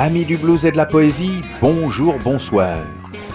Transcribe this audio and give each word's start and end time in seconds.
Amis 0.00 0.24
du 0.24 0.36
blues 0.36 0.64
et 0.64 0.70
de 0.70 0.76
la 0.76 0.86
poésie, 0.86 1.42
bonjour, 1.60 2.14
bonsoir. 2.22 2.78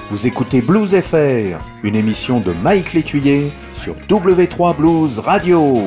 Vous 0.09 0.25
écoutez 0.25 0.61
Blues 0.61 0.95
FR, 0.95 1.59
une 1.83 1.97
émission 1.97 2.39
de 2.39 2.53
Mike 2.63 2.93
Létuyer 2.93 3.51
sur 3.73 3.95
W3 4.07 4.77
Blues 4.77 5.19
Radio. 5.19 5.81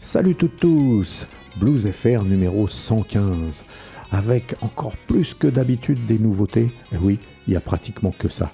Salut 0.00 0.36
toutes 0.36 0.58
tous, 0.58 1.26
Blues 1.56 1.84
FR 1.90 2.22
numéro 2.22 2.68
115, 2.68 3.64
avec 4.12 4.54
encore 4.60 4.96
plus 5.08 5.34
que 5.34 5.48
d'habitude 5.48 6.06
des 6.06 6.20
nouveautés. 6.20 6.70
Et 6.92 6.96
oui, 6.96 7.18
il 7.48 7.54
y 7.54 7.56
a 7.56 7.60
pratiquement 7.60 8.14
que 8.16 8.28
ça. 8.28 8.52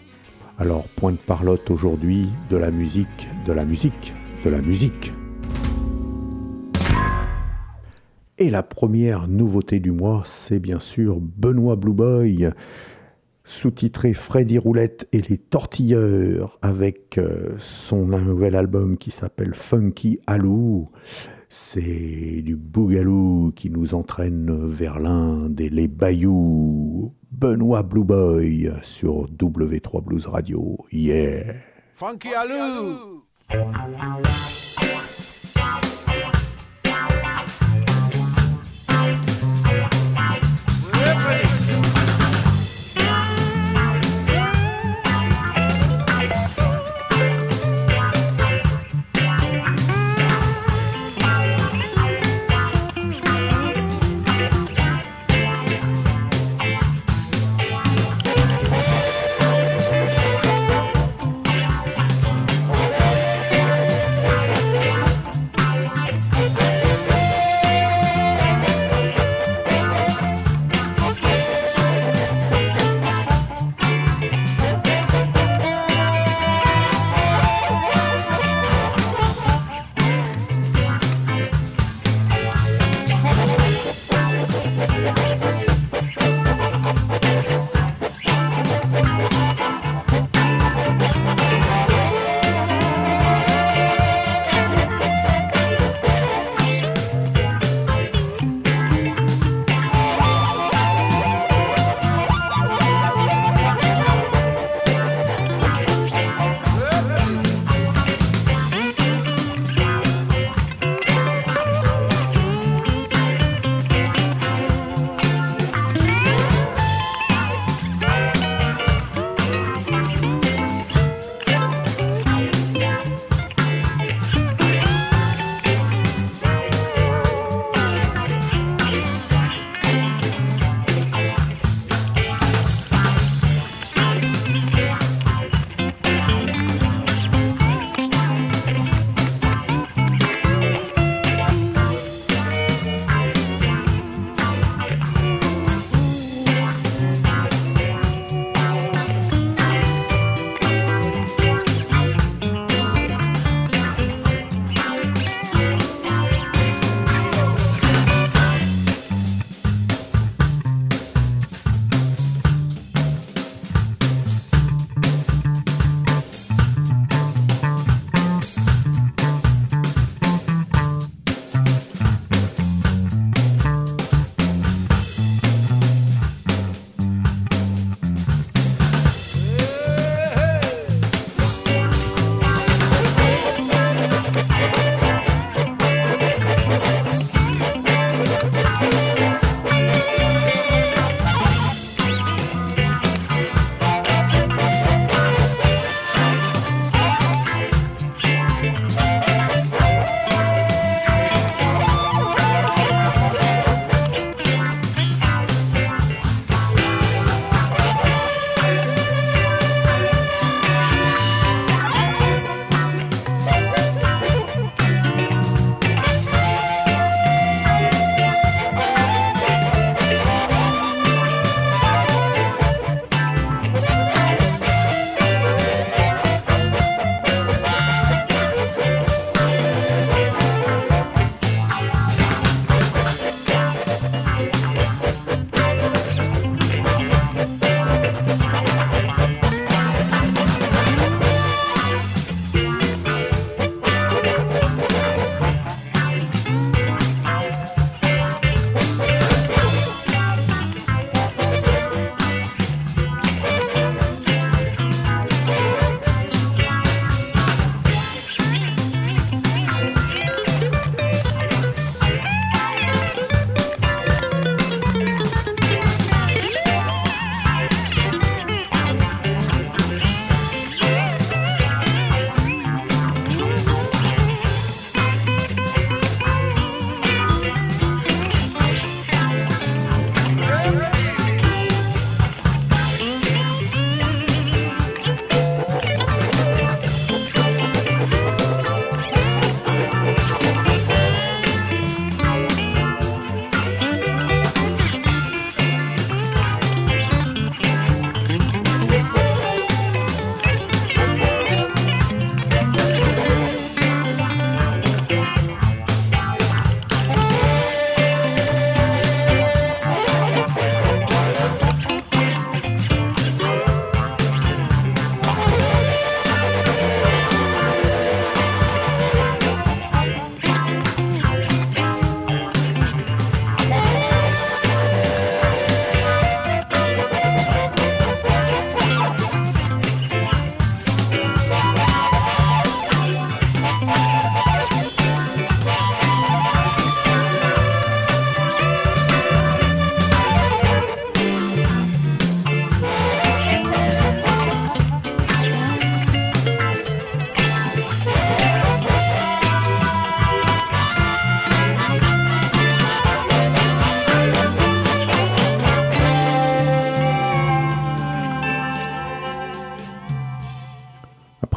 Alors, 0.57 0.87
point 0.87 1.11
de 1.11 1.17
parlotte 1.17 1.69
aujourd'hui 1.69 2.29
de 2.49 2.57
la 2.57 2.71
musique, 2.71 3.29
de 3.45 3.53
la 3.53 3.65
musique, 3.65 4.15
de 4.45 4.51
la 4.51 4.63
musique. 4.63 5.13
Et 8.39 8.51
la 8.51 8.63
première 8.63 9.27
nouveauté 9.27 9.81
du 9.81 9.91
mois, 9.91 10.23
c'est 10.25 10.61
bien 10.61 10.79
sûr 10.79 11.19
Benoît 11.21 11.75
Blue 11.75 11.93
Boy, 11.93 12.51
sous-titré 13.43 14.15
Freddy 14.15 14.59
Roulette 14.59 15.09
et 15.11 15.23
les 15.23 15.39
Tortilleurs, 15.39 16.57
avec 16.63 17.19
euh, 17.19 17.57
son 17.59 18.07
nouvel 18.07 18.55
album 18.55 18.97
qui 18.97 19.11
s'appelle 19.11 19.55
Funky 19.55 20.21
Alou. 20.29 20.89
C'est 21.49 22.43
du 22.43 22.55
bougalou 22.55 23.53
qui 23.57 23.71
nous 23.71 23.95
entraîne 23.95 24.69
vers 24.69 25.01
l'Inde 25.01 25.61
et 25.61 25.69
les 25.69 25.89
bayous. 25.89 27.13
Benoît 27.37 27.83
Blue 27.83 28.05
Boy 28.05 28.71
sur 28.83 29.27
W3 29.27 30.05
Blues 30.05 30.27
Radio. 30.27 30.79
Yeah! 30.93 31.55
Funky 31.95 32.33
Alou! 32.33 33.25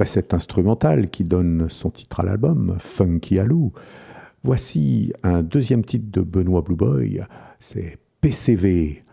Cet 0.07 0.33
instrumental 0.33 1.09
qui 1.09 1.23
donne 1.23 1.67
son 1.69 1.91
titre 1.91 2.21
à 2.21 2.23
l'album, 2.23 2.77
Funky 2.79 3.39
Alou, 3.39 3.73
voici 4.43 5.13
un 5.23 5.43
deuxième 5.43 5.83
titre 5.83 6.07
de 6.09 6.21
Benoît 6.21 6.61
Blue 6.61 6.75
Boy, 6.75 7.21
c'est 7.59 7.97
PCV, 8.21 9.03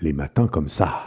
les 0.00 0.12
matins 0.12 0.46
comme 0.46 0.68
ça. 0.68 1.05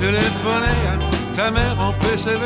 Téléphoner 0.00 0.80
à 0.92 1.36
ta 1.36 1.50
mère 1.50 1.76
en 1.78 1.92
PCV. 1.92 2.44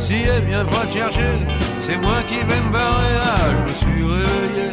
Si 0.00 0.14
elle 0.22 0.44
vient 0.44 0.64
pas 0.64 0.86
te 0.86 0.94
chercher, 0.94 1.34
c'est 1.82 1.98
moi 1.98 2.22
qui 2.26 2.36
vais 2.36 2.62
me 2.66 2.72
barrer. 2.72 3.14
Ah, 3.24 3.48
je 3.50 3.62
me 3.62 3.74
suis 3.82 4.02
réveillé, 4.02 4.70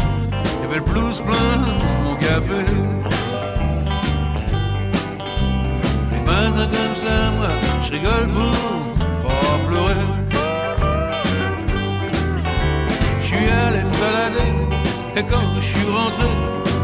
y 0.61 0.65
avait 0.65 0.77
le 0.77 0.91
blues 0.91 1.21
plein 1.21 1.57
mon 2.03 2.15
café. 2.15 2.61
Les 6.11 6.21
matins 6.25 6.69
comme 6.75 6.95
ça, 6.95 7.15
moi, 7.37 7.49
je 7.85 7.91
rigole 7.91 8.27
pour 8.35 9.29
pas 9.29 9.57
pleurer. 9.67 10.05
Je 13.21 13.25
suis 13.25 13.49
allé 13.67 13.83
me 13.83 13.95
balader, 14.03 14.51
et 15.17 15.23
quand 15.23 15.47
je 15.59 15.65
suis 15.65 15.87
rentré, 15.89 16.29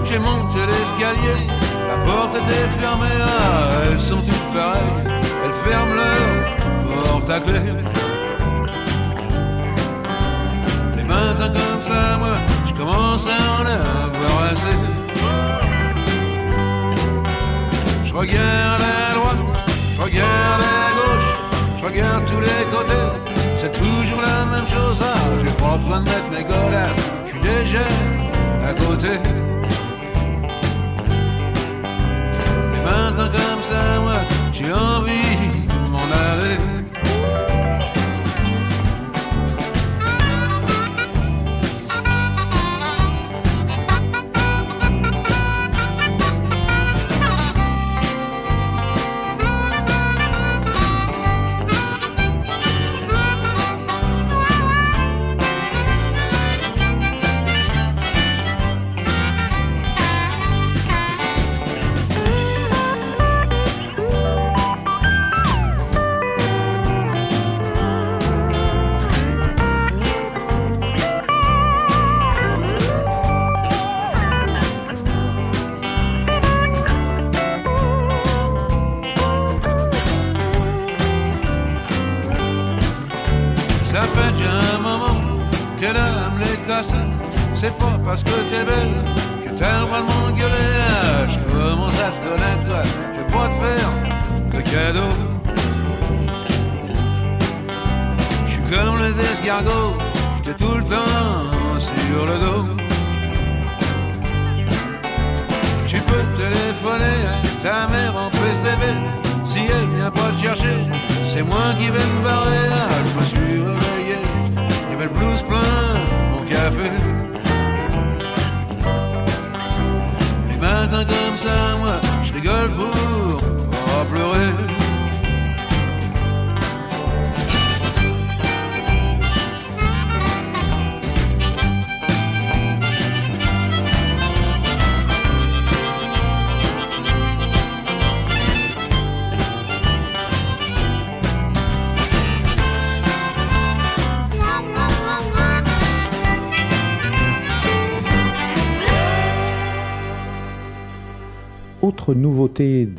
j'ai 0.05 0.19
monté 0.19 0.59
l'escalier. 0.71 1.39
La 1.87 1.97
porte 2.05 2.35
était 2.35 2.67
fermée, 2.79 3.17
ah, 3.23 3.69
elles 3.91 3.99
sont 3.99 4.21
toutes 4.21 4.53
pareilles 4.53 5.10
ferme 5.65 5.95
leur 5.95 6.93
porte 6.93 7.29
à 7.29 7.39
clé. 7.39 7.59
Les 10.97 11.03
matins 11.03 11.49
comme 11.49 11.81
ça, 11.81 12.17
moi, 12.17 12.35
je 12.67 12.73
commence 12.73 13.27
à 13.27 13.39
en 13.57 13.65
avoir 13.65 14.51
assez. 14.51 14.77
Je 18.05 18.13
regarde 18.13 18.81
à 18.81 19.13
droite, 19.13 19.67
je 19.95 20.01
regarde 20.01 20.61
à 20.61 20.91
gauche, 20.97 21.29
je 21.79 21.85
regarde 21.85 22.25
tous 22.25 22.39
les 22.39 22.65
côtés. 22.71 23.07
C'est 23.57 23.71
toujours 23.71 24.21
la 24.21 24.45
même 24.45 24.67
chose, 24.67 24.97
ah, 25.01 25.15
j'ai 25.43 25.63
pas 25.63 25.77
besoin 25.77 25.99
de 26.01 26.09
mettre 26.09 26.29
mes 26.31 26.43
godasses, 26.43 27.11
je 27.25 27.31
suis 27.31 27.39
déjà 27.39 27.87
à 28.67 28.73
côté. 28.73 29.11
Les 32.73 32.81
matins 32.83 33.29
comme 33.31 33.63
ça, 33.69 33.99
moi, 34.01 34.21
j'ai 34.51 34.73
envie 34.73 35.50
nouveauté 36.11 36.70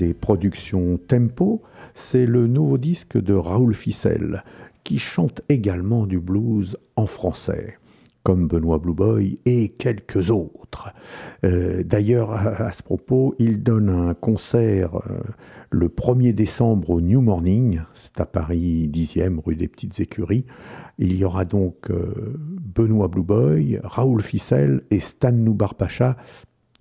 des 0.03 0.15
productions 0.15 0.99
Tempo, 0.99 1.63
c'est 1.95 2.27
le 2.27 2.49
nouveau 2.49 2.77
disque 2.77 3.23
de 3.23 3.35
Raoul 3.35 3.73
Ficelle, 3.73 4.43
qui 4.83 4.99
chante 4.99 5.43
également 5.49 6.07
du 6.07 6.19
blues 6.19 6.77
en 6.97 7.07
français, 7.07 7.79
comme 8.25 8.49
Benoît 8.49 8.79
Blue 8.79 8.95
Boy 8.95 9.39
et 9.47 9.69
quelques 9.69 10.31
autres. 10.31 10.93
Euh, 11.45 11.85
d'ailleurs, 11.85 12.33
à, 12.33 12.73
ce 12.73 12.83
propos, 12.83 13.37
il 13.39 13.63
donne 13.63 13.91
un 13.91 14.15
concert 14.15 14.97
euh, 14.97 15.21
le 15.71 15.87
1er 15.87 16.33
décembre 16.33 16.91
au 16.91 17.01
New 17.01 17.21
Morning, 17.21 17.83
c'est 17.95 18.21
à 18.21 18.27
Paris 18.27 18.91
10e, 18.93 19.39
rue 19.39 19.55
des 19.55 19.69
Petites 19.69 20.01
Écuries. 20.01 20.47
Il 20.99 21.17
y 21.17 21.25
aura 21.25 21.45
donc 21.45 21.91
euh, 21.91 22.35
Benoît 22.37 23.07
Blue 23.07 23.23
Boy, 23.23 23.79
Raoul 23.85 24.21
Ficelle 24.21 24.83
et 24.91 24.99
Stan 24.99 25.31
Noubar-Pacha 25.31 26.17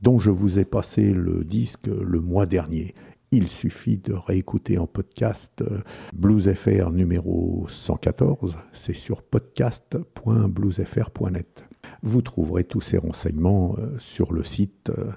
dont 0.01 0.19
je 0.19 0.31
vous 0.31 0.59
ai 0.59 0.65
passé 0.65 1.03
le 1.03 1.43
disque 1.43 1.87
le 1.87 2.19
mois 2.19 2.45
dernier. 2.45 2.95
Il 3.33 3.47
suffit 3.47 3.95
de 3.95 4.13
réécouter 4.13 4.77
en 4.77 4.87
podcast 4.87 5.61
euh, 5.61 5.79
BluesFR 6.11 6.91
numéro 6.91 7.65
114, 7.69 8.57
c'est 8.73 8.91
sur 8.91 9.21
podcast.bluesfr.net. 9.21 11.63
Vous 12.03 12.21
trouverez 12.21 12.65
tous 12.65 12.81
ces 12.81 12.97
renseignements 12.97 13.77
euh, 13.77 13.97
sur 13.99 14.33
le 14.33 14.43
site 14.43 14.89
euh, 14.89 15.13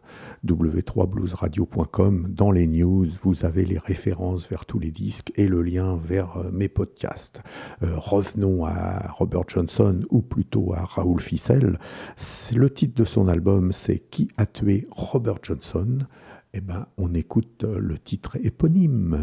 w3bluesradio.com. 0.46 2.28
Dans 2.30 2.52
les 2.52 2.68
news, 2.68 3.08
vous 3.24 3.44
avez 3.44 3.64
les 3.64 3.78
références 3.78 4.48
vers 4.48 4.64
tous 4.64 4.78
les 4.78 4.92
disques 4.92 5.32
et 5.34 5.48
le 5.48 5.62
lien 5.62 5.96
vers 5.96 6.38
mes 6.52 6.68
podcasts. 6.68 7.42
revenons 7.80 8.64
à 8.64 9.08
Robert 9.08 9.48
Johnson, 9.48 10.02
ou 10.10 10.22
plutôt 10.22 10.72
à 10.72 10.84
Raoul 10.84 11.20
Ficelle. 11.20 11.80
Le 12.54 12.70
titre 12.70 12.94
de 12.94 13.04
son 13.04 13.26
album, 13.26 13.72
c'est 13.72 13.98
Qui 13.98 14.30
a 14.36 14.46
tué 14.46 14.86
Robert 14.92 15.38
Johnson? 15.42 16.06
Eh 16.56 16.60
bien, 16.60 16.86
on 16.98 17.12
écoute 17.14 17.64
le 17.64 17.98
titre 17.98 18.38
éponyme. 18.40 19.18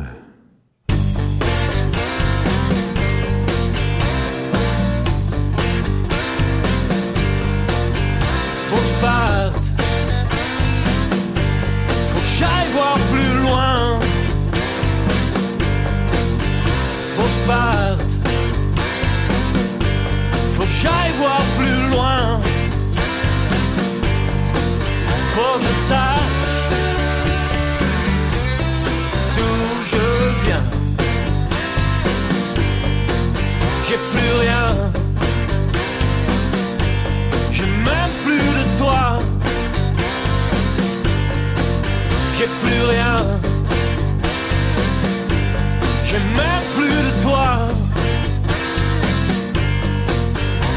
faut 8.72 8.76
que 8.76 8.84
je 8.84 9.02
parte. 9.02 9.66
Faut 12.10 12.20
que 12.20 12.32
j'aille 12.38 12.72
voir 12.74 12.98
plus 13.14 13.34
loin. 13.44 14.00
Faut 17.16 17.22
que 17.22 17.32
je 17.32 17.48
parte. 17.48 18.12
Faut 20.52 20.64
que 20.64 20.78
j'aille 20.82 21.14
voir 21.18 21.42
plus 21.58 21.92
loin. 21.92 22.42
Faut 25.34 25.60
que 25.60 25.64
je 25.64 26.51
J'ai 33.88 33.98
plus 33.98 34.34
rien. 34.40 34.68
J'ai 37.52 37.66
même 37.66 38.14
plus 38.24 38.38
de 38.38 38.78
toi. 38.80 39.20
J'ai 42.38 42.48
plus 42.62 42.84
rien. 42.90 43.18
J'ai 46.06 46.20
même 46.20 46.66
plus 46.76 46.90
de 46.90 47.22
toi. 47.22 47.48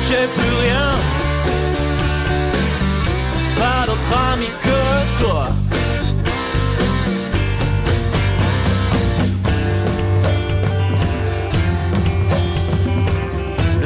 J'ai 0.09 0.27
plus 0.37 0.55
rien. 0.65 0.91
Pas 3.57 3.87
d'autre 3.87 4.13
ami 4.33 4.49
que 4.63 5.23
toi. 5.23 5.49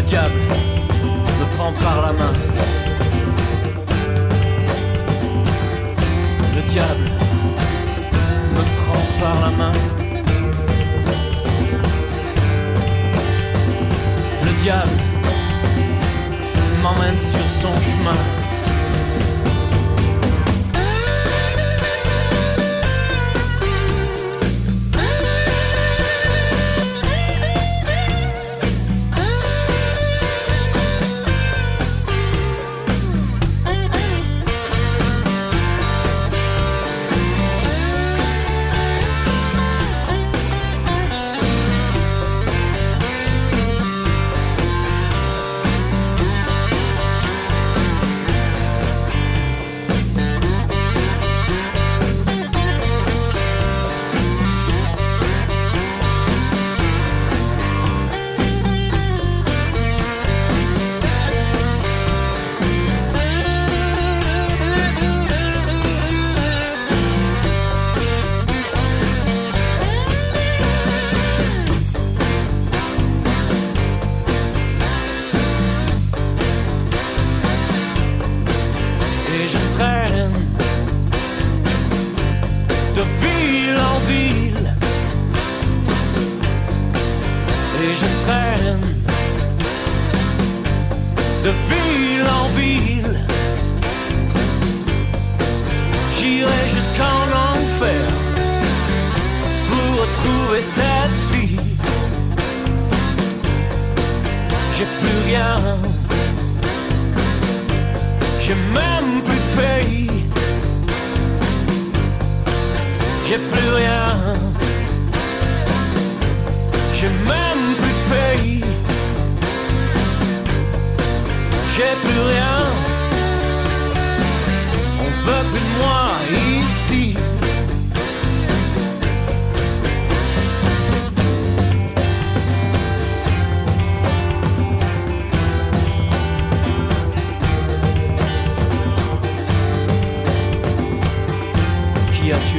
Diable 0.08 0.40
me 1.38 1.56
prend 1.56 1.72
par 1.72 2.00
la 2.00 2.12
main. 2.14 2.32
Le 6.56 6.62
diable 6.62 7.10
me 8.54 8.62
prend 8.78 9.04
par 9.20 9.40
la 9.42 9.50
main. 9.50 9.72
Le 14.46 14.52
diable 14.62 14.98
m'emmène 16.82 17.18
sur 17.18 17.46
son 17.60 17.74
chemin. 17.82 18.37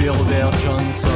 Qui 0.10 0.16
a 0.16 0.18
tué 0.18 0.18
Robert 0.18 0.52
Johnson 0.60 1.09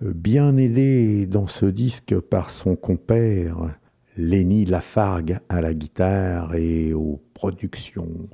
Bien 0.00 0.56
aidé 0.56 1.26
dans 1.26 1.46
ce 1.46 1.66
disque 1.66 2.18
par 2.18 2.50
son 2.50 2.74
compère 2.74 3.76
Lenny 4.16 4.64
Lafargue 4.64 5.38
à 5.48 5.60
la 5.60 5.72
guitare 5.72 6.54
et 6.54 6.92
aux 6.92 7.20
productions. 7.34 8.28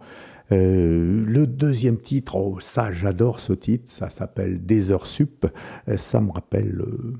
Euh, 0.50 1.24
le 1.26 1.46
deuxième 1.46 1.98
titre, 1.98 2.36
oh, 2.36 2.58
ça 2.60 2.92
j'adore 2.92 3.40
ce 3.40 3.52
titre, 3.52 3.90
ça 3.90 4.08
s'appelle 4.08 4.64
Des 4.64 4.90
heures 4.90 5.06
sup, 5.06 5.46
Euh, 5.88 5.98
ça 5.98 6.20
me 6.20 6.32
rappelle 6.32 6.80
euh, 6.80 7.14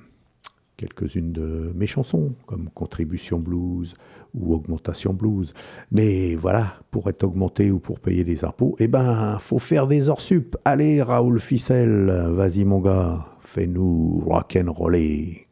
quelques-unes 0.78 1.32
de 1.32 1.72
mes 1.74 1.86
chansons, 1.86 2.32
comme 2.46 2.70
Contribution 2.70 3.38
Blues 3.38 3.94
ou 4.34 4.54
Augmentation 4.54 5.12
Blues. 5.12 5.54
Mais 5.90 6.34
voilà, 6.34 6.74
pour 6.90 7.08
être 7.08 7.24
augmenté 7.24 7.70
ou 7.70 7.78
pour 7.78 8.00
payer 8.00 8.24
des 8.24 8.44
impôts, 8.44 8.76
eh 8.78 8.88
ben, 8.88 9.38
faut 9.40 9.58
faire 9.58 9.86
des 9.86 10.08
heures 10.08 10.20
sup. 10.20 10.56
Allez, 10.64 11.02
Raoul 11.02 11.40
Ficelle, 11.40 12.10
vas-y 12.30 12.64
mon 12.64 12.80
gars, 12.80 13.24
fais-nous 13.40 14.22
rock'n'roller. 14.26 15.48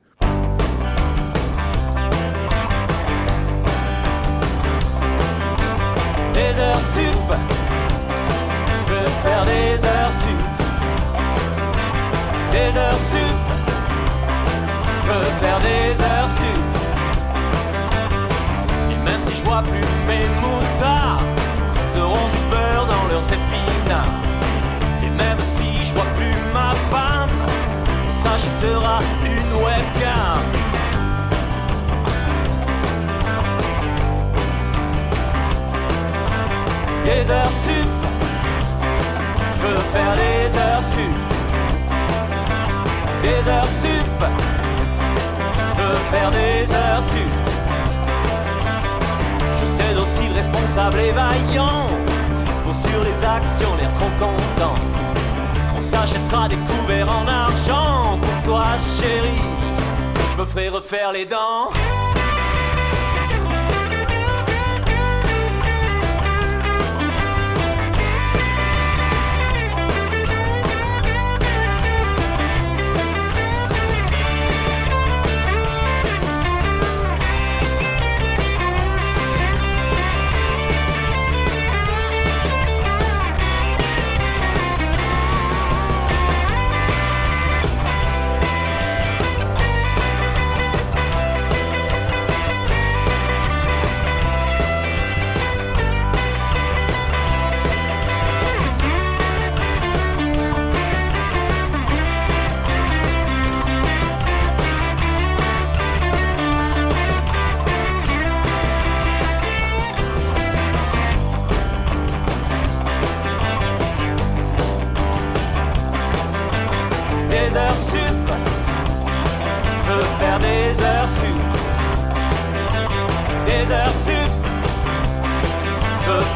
Des 6.35 6.61
heures 6.61 6.87
sup 6.95 7.31
veux 8.89 9.11
faire 9.23 9.45
des 9.45 9.85
heures 9.85 10.13
sup 10.13 10.47
Des 12.53 12.79
heures 12.79 13.01
sup 13.11 13.47
veux 15.07 15.31
faire 15.41 15.59
des 15.61 16.03
heures 16.03 16.29
sup 16.29 16.76
plus 19.63 19.89
mes 20.07 20.27
moutards 20.41 21.23
Ils 21.87 22.01
auront 22.01 22.29
du 22.29 22.43
beurre 22.51 22.87
dans 22.87 23.07
leurs 23.13 23.27
épinards 23.27 24.21
Et 25.03 25.11
même 25.11 25.39
si 25.55 25.85
je 25.85 25.93
vois 25.95 26.11
plus 26.17 26.37
ma 26.53 26.73
femme 26.91 27.31
On 28.09 28.13
s'achètera 28.13 28.99
une 29.25 29.53
webcam 29.65 30.67
des 37.07 37.31
heures 37.31 37.57
sup. 37.65 37.87
Je 39.57 39.67
veux 39.67 39.77
faire 39.93 40.15
des 40.17 40.59
heures 40.59 40.83
sup. 40.83 41.17
Des 43.23 43.49
heures 43.49 43.73
sup. 43.83 44.25
Je 45.77 45.83
veux 45.83 45.99
faire 46.11 46.31
des 46.31 46.73
heures 46.73 47.03
sup. 47.03 47.46
Sablés 50.77 51.13
vaillants. 51.13 51.89
Pour 52.63 52.75
sur 52.75 53.01
les 53.03 53.25
actions, 53.25 53.75
l'air 53.79 53.91
seront 53.91 54.11
contents. 54.19 54.81
On 55.77 55.81
s'achètera 55.81 56.49
des 56.49 56.57
couverts 56.57 57.11
en 57.11 57.27
argent. 57.27 58.19
Pour 58.21 58.43
toi, 58.45 58.65
chérie, 59.01 59.43
je 60.33 60.41
me 60.41 60.45
ferai 60.45 60.69
refaire 60.69 61.13
les 61.13 61.25
dents. 61.25 61.71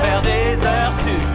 Faire 0.01 0.23
des 0.23 0.65
heures 0.65 0.93
sup. 1.05 1.29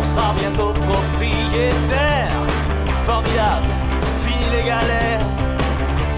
On 0.00 0.04
sera 0.04 0.32
bientôt 0.40 0.72
propriétaire. 0.72 2.32
Formidable, 3.04 3.66
fini 4.24 4.44
les 4.56 4.64
galères. 4.64 5.26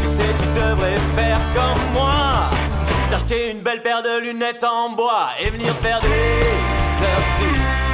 Tu 0.01 0.07
sais, 0.07 0.31
tu 0.41 0.61
devrais 0.61 0.97
faire 1.17 1.39
comme 1.55 1.83
moi. 1.93 2.51
T'acheter 3.11 3.51
une 3.51 3.61
belle 3.61 3.83
paire 3.83 4.03
de 4.03 4.21
lunettes 4.21 4.65
en 4.65 4.91
bois 4.91 5.31
et 5.41 5.51
venir 5.51 5.73
faire 5.75 6.01
des 6.01 7.05
heures 7.05 7.27
sup. 7.39 7.90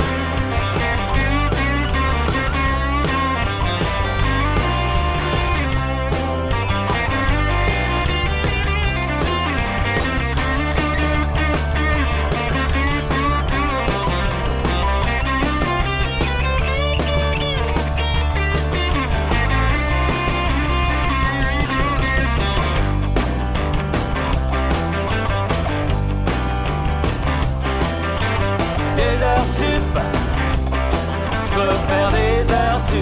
Faire 31.71 32.11
des 32.13 32.51
heures 32.51 32.81
sup. 32.81 32.97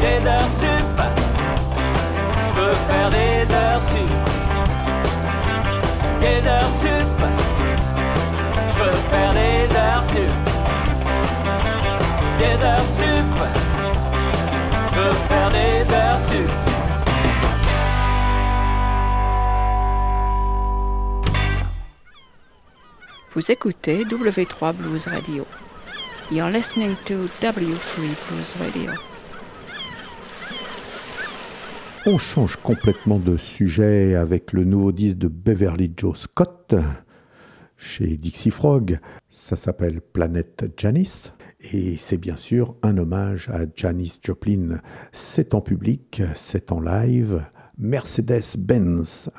Des 0.00 0.26
heures 0.26 0.48
sup. 0.60 0.98
Je 2.54 2.60
veux 2.60 2.72
faire 2.72 3.10
des 3.10 3.52
heures 3.52 3.82
sup. 3.82 4.14
Des 6.20 6.46
heures 6.46 6.72
sup. 6.80 7.18
Je 8.74 8.84
veux 8.84 8.98
faire 9.10 9.32
des 9.32 9.76
heures 9.76 10.02
sup. 10.02 10.48
Des 12.38 12.62
heures 12.62 12.88
sup. 12.98 13.30
Je 14.92 15.00
veux 15.00 15.12
faire 15.28 15.50
des 15.50 15.92
heures 15.92 16.20
sup. 16.20 16.50
Vous 23.34 23.52
écoutez 23.52 24.04
W3 24.04 24.72
Blues 24.72 25.06
Radio. 25.06 25.46
You're 26.30 26.50
listening 26.50 26.94
to 27.06 27.30
W3 27.40 28.14
Blues 28.28 28.54
Radio. 28.60 28.92
On 32.04 32.18
change 32.18 32.56
complètement 32.56 33.18
de 33.18 33.38
sujet 33.38 34.14
avec 34.14 34.52
le 34.52 34.64
nouveau 34.64 34.92
disque 34.92 35.16
de 35.16 35.28
Beverly 35.28 35.90
Joe 35.96 36.18
Scott 36.18 36.74
chez 37.78 38.18
Dixie 38.18 38.50
Frog. 38.50 38.98
Ça 39.30 39.56
s'appelle 39.56 40.02
Planète 40.02 40.70
Janice 40.76 41.32
et 41.72 41.96
c'est 41.96 42.18
bien 42.18 42.36
sûr 42.36 42.76
un 42.82 42.98
hommage 42.98 43.48
à 43.48 43.60
Janis 43.74 44.20
Joplin. 44.22 44.82
C'est 45.12 45.54
en 45.54 45.62
public, 45.62 46.20
c'est 46.34 46.72
en 46.72 46.80
live. 46.80 47.42
Mercedes-Benz. 47.78 49.30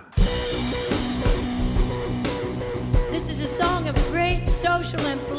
This 3.12 3.30
is 3.30 3.44
a 3.44 3.48
song 3.48 3.88
of 3.88 3.96
great 4.12 4.48
social 4.48 5.02
and 5.06 5.20
political 5.28 5.39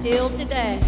still 0.00 0.30
today. 0.30 0.78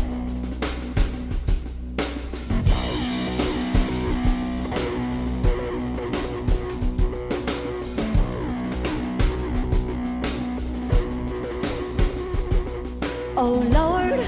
Oh 13.37 13.65
Lord, 13.73 14.21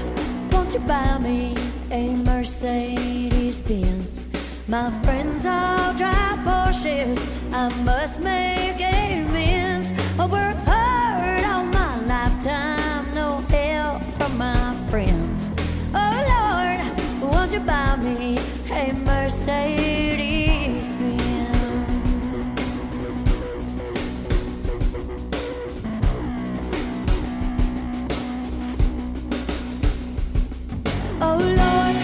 won't 0.51 0.73
you 0.73 0.79
buy 0.81 1.17
me 1.19 1.55
a 1.91 2.15
Mercedes 2.15 3.61
Benz? 3.61 4.27
My 4.67 4.91
friends 5.03 5.45
all 5.45 5.93
drive 5.93 6.39
Porsches. 6.39 7.25
I 7.53 7.69
must 7.83 8.19
make 8.19 8.75
amends. 8.75 8.92
Mercedes 19.45 20.93
Benz? 20.93 21.33
Oh 31.19 31.39
Lord, 31.59 31.97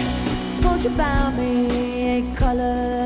won't 0.62 0.84
you 0.84 0.90
buy 0.90 1.30
me 1.30 2.18
a 2.18 2.34
color 2.36 2.99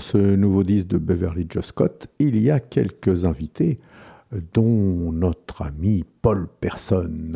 dans 0.00 0.06
ce 0.06 0.16
nouveau 0.16 0.62
disque 0.62 0.86
de 0.86 0.96
Beverly 0.96 1.46
Joe 1.46 1.62
Scott, 1.62 2.06
il 2.18 2.38
y 2.38 2.50
a 2.50 2.58
quelques 2.58 3.26
invités, 3.26 3.78
dont 4.54 5.12
notre 5.12 5.60
ami 5.60 6.06
Paul 6.22 6.48
Person. 6.58 7.32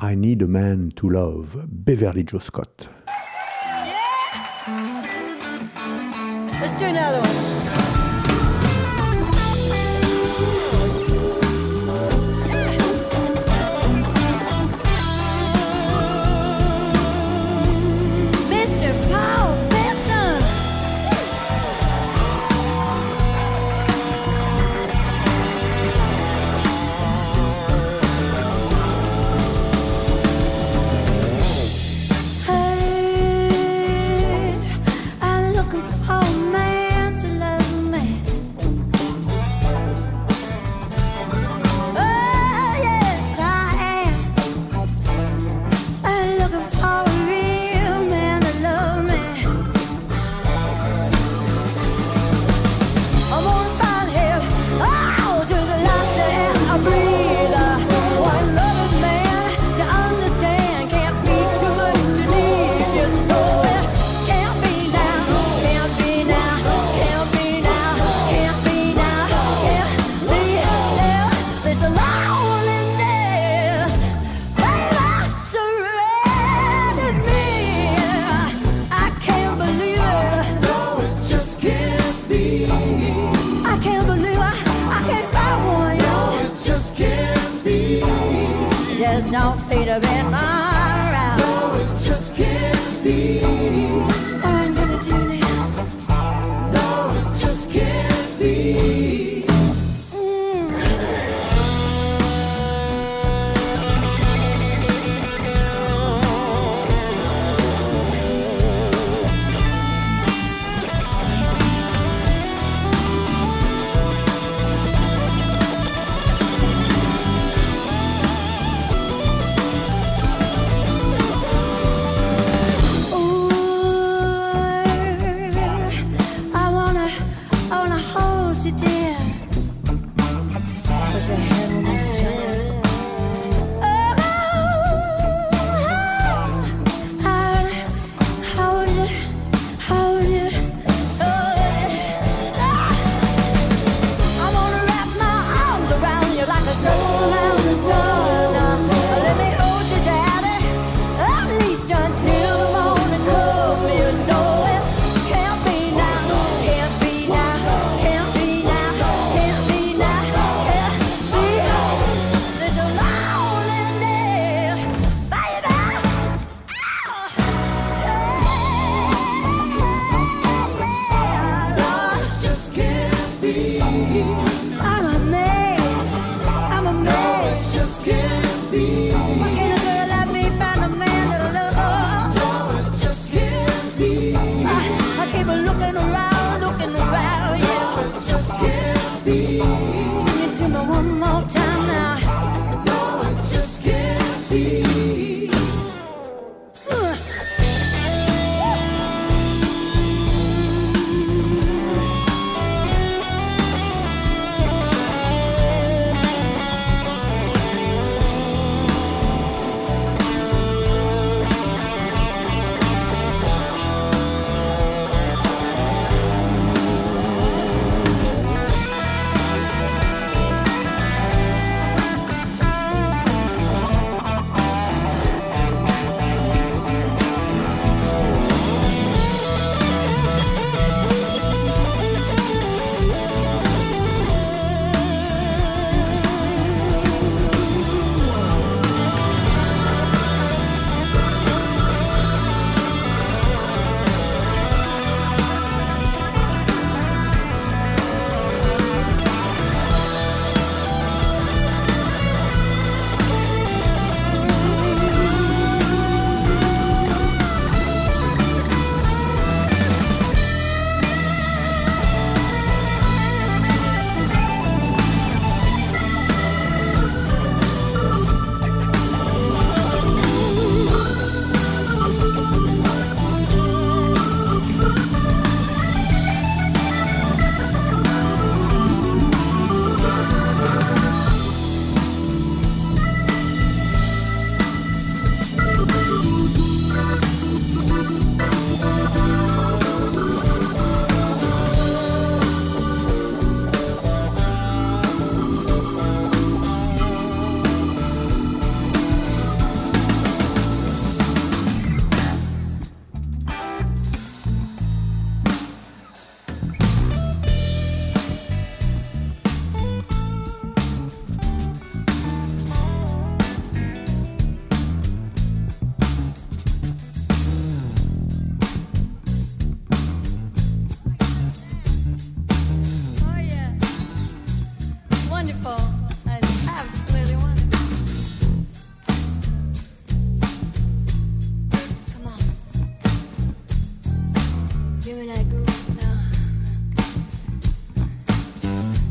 I 0.00 0.16
Need 0.16 0.42
a 0.42 0.46
Man 0.46 0.92
to 0.92 1.10
Love, 1.10 1.66
Beverly 1.68 2.24
Joscott. 2.26 2.88
Yeah. 3.84 4.86
Let's 6.62 6.78
do 6.78 6.86
another 6.86 7.20
one. 7.20 7.95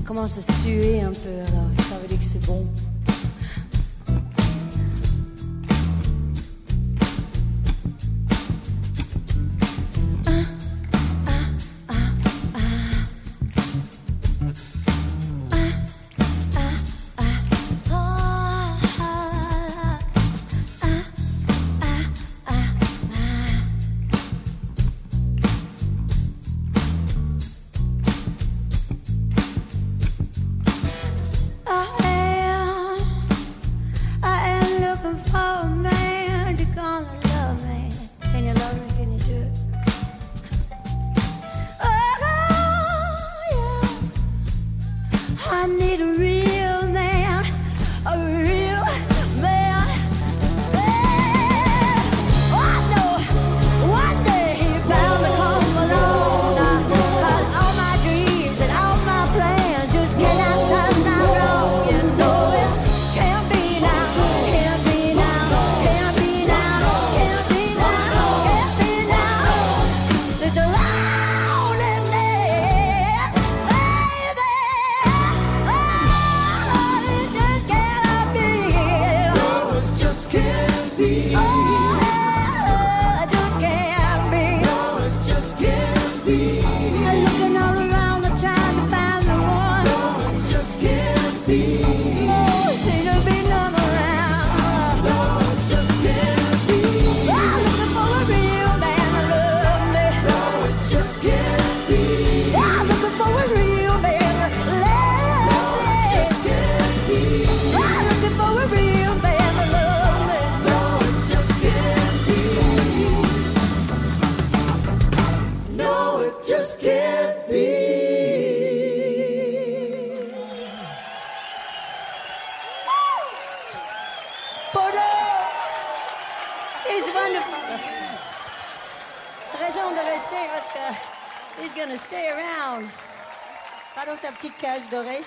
commence 0.05 0.37
à 0.37 0.41
suer 0.61 1.01
un 1.01 1.09
peu, 1.09 1.29
alors 1.47 1.69
ça 1.89 1.97
veut 1.97 2.07
dire 2.07 2.19
que 2.19 2.25
c'est 2.25 2.45
bon. 2.45 2.63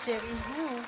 Hein. 0.07 0.83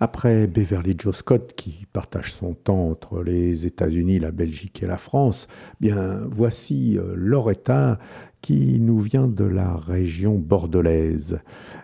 Après 0.00 0.46
Beverly 0.46 0.96
Joe 0.98 1.16
Scott, 1.16 1.52
qui 1.54 1.86
partage 1.92 2.32
son 2.32 2.54
temps 2.54 2.90
entre 2.90 3.22
les 3.22 3.66
États-Unis, 3.66 4.18
la 4.18 4.32
Belgique 4.32 4.82
et 4.82 4.86
la 4.86 4.96
France, 4.96 5.46
bien 5.80 6.20
voici 6.28 6.98
euh, 6.98 7.14
Loretta 7.14 7.98
qui 8.40 8.80
nous 8.80 8.98
vient 8.98 9.28
de 9.28 9.44
la 9.44 9.76
région 9.76 10.34
bordelaise. 10.34 11.38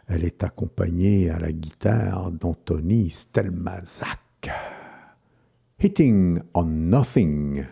Elle 0.09 0.25
est 0.25 0.43
accompagnée 0.43 1.31
à 1.31 1.39
la 1.39 1.53
guitare 1.53 2.33
d'Anthony 2.33 3.11
Stelmazak. 3.11 4.51
Hitting 5.81 6.41
on 6.55 6.65
Nothing. 6.65 7.65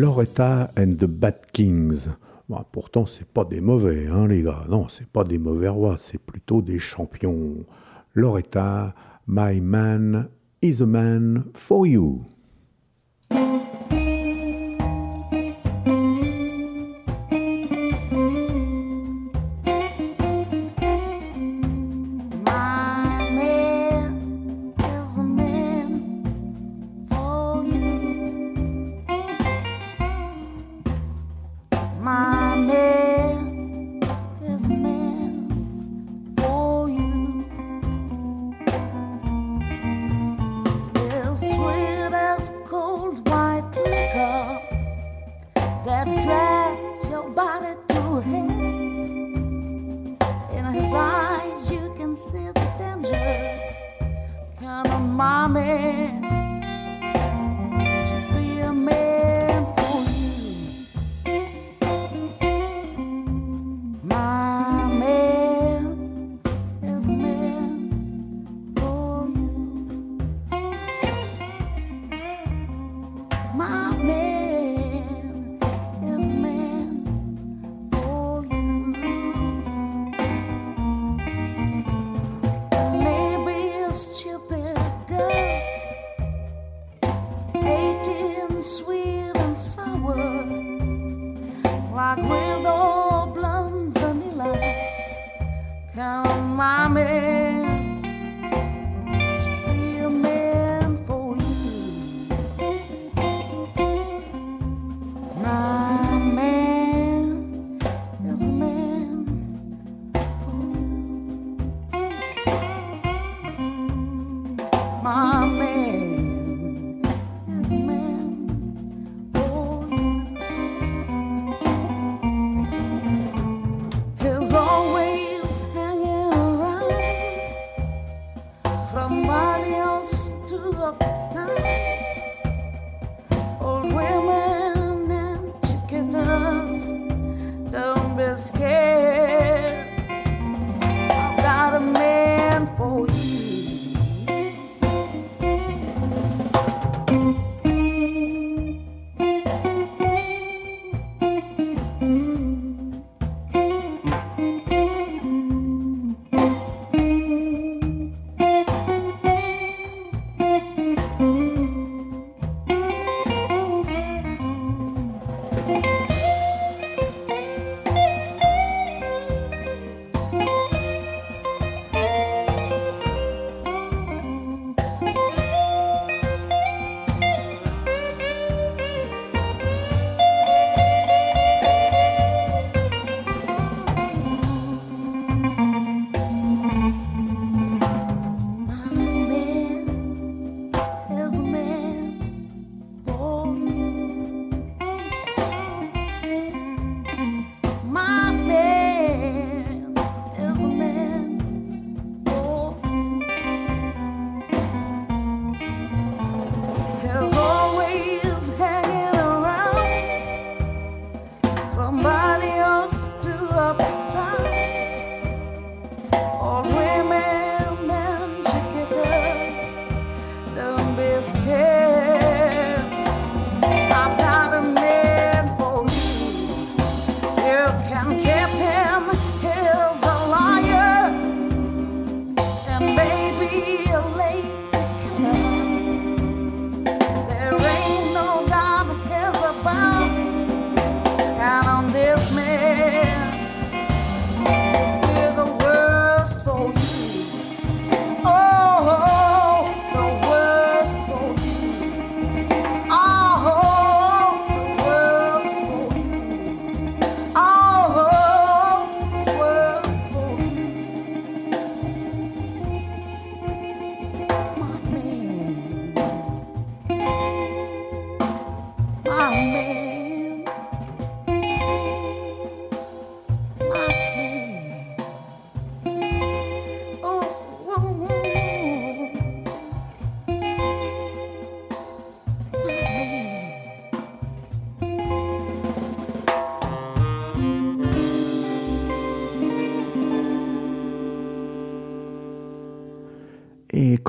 Loretta 0.00 0.70
and 0.78 0.96
the 0.96 1.06
Bad 1.06 1.52
Kings. 1.52 2.08
Bon, 2.48 2.64
pourtant, 2.72 3.04
c'est 3.04 3.28
pas 3.28 3.44
des 3.44 3.60
mauvais, 3.60 4.06
hein, 4.06 4.26
les 4.28 4.42
gars. 4.42 4.64
Non, 4.66 4.88
c'est 4.88 5.06
pas 5.06 5.24
des 5.24 5.36
mauvais 5.36 5.68
rois, 5.68 5.98
c'est 6.00 6.16
plutôt 6.16 6.62
des 6.62 6.78
champions. 6.78 7.66
Loretta, 8.14 8.94
My 9.26 9.60
Man 9.60 10.30
is 10.62 10.80
a 10.80 10.86
Man 10.86 11.44
for 11.52 11.86
You. 11.86 12.24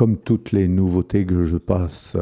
comme 0.02 0.18
toutes 0.18 0.52
les 0.52 0.68
nouveautés 0.68 1.28
que 1.28 1.44
je 1.44 1.58
passe, 1.58 2.18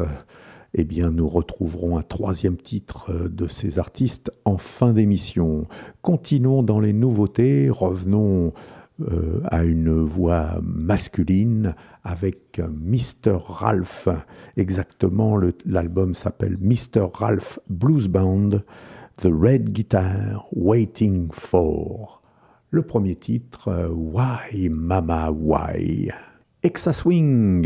eh 0.74 0.84
nous 0.84 1.26
retrouverons 1.26 1.96
un 1.96 2.02
troisième 2.02 2.58
titre 2.58 3.10
euh, 3.10 3.30
de 3.30 3.48
ces 3.48 3.78
artistes 3.78 4.30
en 4.44 4.58
fin 4.58 4.92
d'émission. 4.92 5.66
Continuons 6.02 6.62
dans 6.62 6.78
les 6.78 6.92
nouveautés, 6.92 7.70
revenons 7.70 8.52
euh, 9.00 9.40
à 9.46 9.64
une 9.64 9.98
voix 10.02 10.60
masculine 10.62 11.74
avec 12.04 12.60
Mr. 12.60 13.38
Ralph. 13.46 14.10
Exactement, 14.58 15.40
l'album 15.64 16.14
s'appelle 16.14 16.58
Mr. 16.60 17.06
Ralph 17.14 17.60
Blues 17.70 18.08
Band, 18.08 18.60
The 19.16 19.28
Red 19.32 19.70
Guitar 19.70 20.48
Waiting 20.52 21.30
For. 21.32 22.20
Le 22.68 22.82
premier 22.82 23.16
titre, 23.16 23.68
euh, 23.68 23.88
Why 23.88 24.68
Mama 24.68 25.30
Why? 25.30 26.10
Exa 26.62 26.92
Swing. 26.92 27.64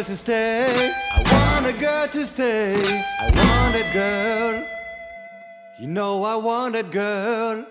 girl 0.00 0.06
to 0.06 0.16
stay. 0.16 0.92
I 1.12 1.22
want 1.30 1.66
a 1.66 1.72
girl 1.78 2.08
to 2.08 2.24
stay. 2.24 3.04
I 3.20 3.24
want 3.24 3.74
that 3.74 3.92
girl. 3.92 4.64
You 5.78 5.88
know 5.88 6.24
I 6.24 6.36
want 6.36 6.72
that 6.72 6.90
girl. 6.90 7.66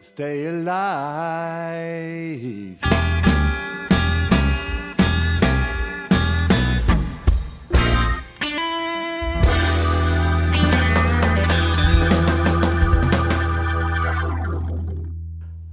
Stay 0.00 0.46
alive. 0.46 0.76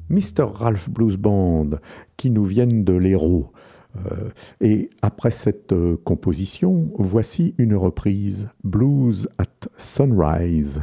Mr. 0.10 0.46
Ralph 0.60 0.90
Blues 0.90 1.18
Band, 1.18 1.80
qui 2.16 2.30
nous 2.30 2.46
viennent 2.46 2.84
de 2.86 2.94
l'Hérault. 2.94 3.53
Euh, 3.96 4.30
et 4.62 4.90
après 5.02 5.32
cette 5.32 5.72
euh, 5.74 5.98
composition, 6.04 6.92
voici 6.98 7.54
une 7.58 7.76
reprise 7.76 8.50
Blues 8.64 9.30
at 9.38 9.68
Sunrise. 9.78 10.82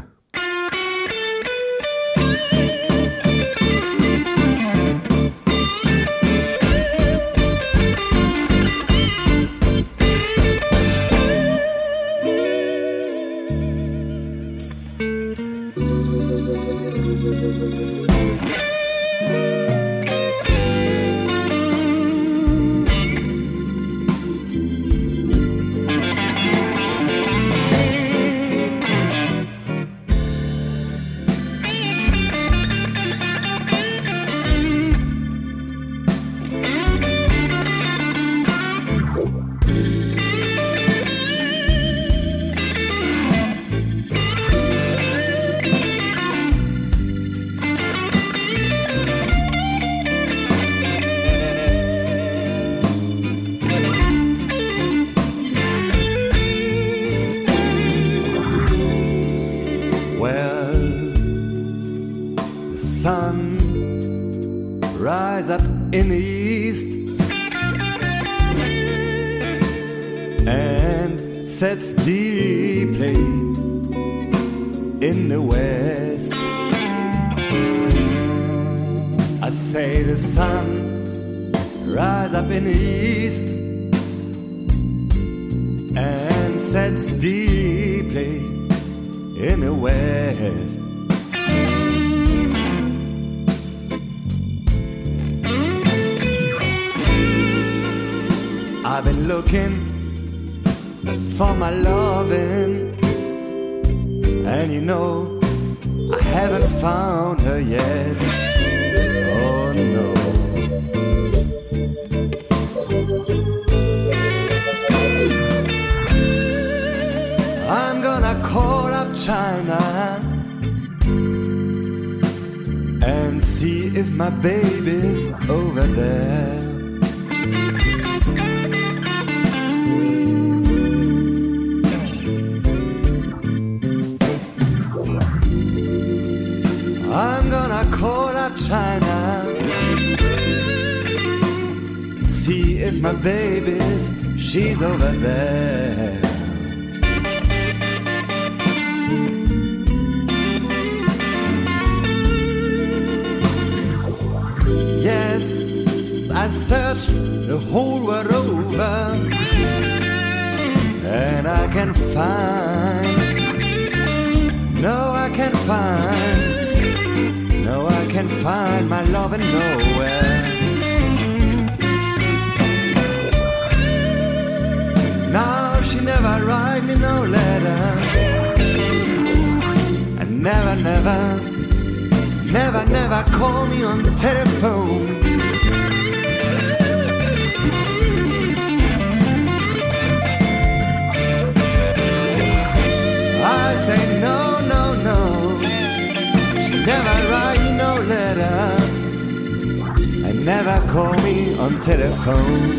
Never 200.62 200.92
call 200.92 201.14
me 201.22 201.58
on 201.58 201.80
telephone. 201.80 202.76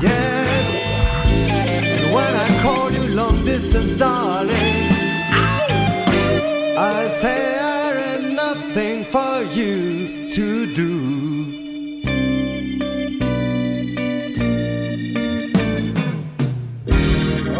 Yes, 0.00 0.66
and 1.66 2.14
when 2.14 2.32
I 2.36 2.62
call 2.62 2.92
you 2.92 3.08
long 3.08 3.44
distance, 3.44 3.96
darling, 3.96 4.92
I 6.78 7.08
say 7.08 7.58
I 7.58 7.94
had 8.02 8.22
nothing 8.32 9.04
for 9.06 9.42
you 9.42 10.30
to 10.30 10.72
do. 10.72 10.90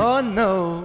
Oh 0.02 0.20
no, 0.20 0.79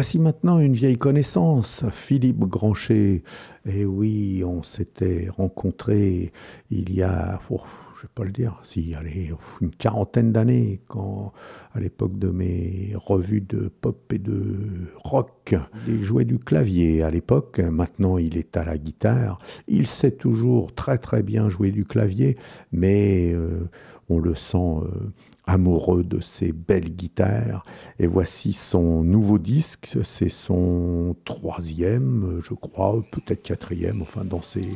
Voici 0.00 0.18
maintenant 0.18 0.60
une 0.60 0.72
vieille 0.72 0.96
connaissance, 0.96 1.84
Philippe 1.90 2.46
Granchet. 2.46 3.22
Et 3.66 3.84
oui, 3.84 4.42
on 4.46 4.62
s'était 4.62 5.28
rencontrés 5.28 6.32
il 6.70 6.94
y 6.94 7.02
a, 7.02 7.38
je 7.50 7.54
vais 7.54 8.12
pas 8.14 8.24
le 8.24 8.32
dire, 8.32 8.58
si, 8.62 8.94
allez, 8.94 9.30
une 9.60 9.72
quarantaine 9.72 10.32
d'années, 10.32 10.80
quand, 10.88 11.34
à 11.74 11.80
l'époque 11.80 12.18
de 12.18 12.30
mes 12.30 12.94
revues 12.94 13.42
de 13.42 13.68
pop 13.68 14.10
et 14.14 14.18
de 14.18 14.56
rock, 15.04 15.54
il 15.86 16.02
jouait 16.02 16.24
du 16.24 16.38
clavier 16.38 17.02
à 17.02 17.10
l'époque. 17.10 17.58
Maintenant, 17.58 18.16
il 18.16 18.38
est 18.38 18.56
à 18.56 18.64
la 18.64 18.78
guitare. 18.78 19.38
Il 19.68 19.86
sait 19.86 20.12
toujours 20.12 20.74
très 20.74 20.96
très 20.96 21.22
bien 21.22 21.50
jouer 21.50 21.72
du 21.72 21.84
clavier, 21.84 22.38
mais 22.72 23.34
euh, 23.34 23.68
on 24.08 24.18
le 24.18 24.34
sent 24.34 24.56
euh, 24.56 25.12
amoureux 25.50 26.04
de 26.04 26.20
ses 26.20 26.52
belles 26.52 26.90
guitares. 26.90 27.64
Et 27.98 28.06
voici 28.06 28.52
son 28.52 29.02
nouveau 29.02 29.38
disque, 29.38 29.98
c'est 30.04 30.28
son 30.30 31.16
troisième, 31.24 32.40
je 32.42 32.54
crois, 32.54 33.02
peut-être 33.10 33.42
quatrième, 33.42 34.02
enfin 34.02 34.24
dans 34.24 34.42
ces 34.42 34.68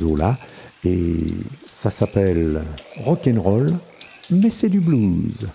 eaux-là. 0.00 0.36
Et 0.84 1.16
ça 1.66 1.90
s'appelle 1.90 2.62
Rock'n'Roll, 3.04 3.68
mais 4.30 4.50
c'est 4.50 4.68
du 4.68 4.80
blues. 4.80 5.48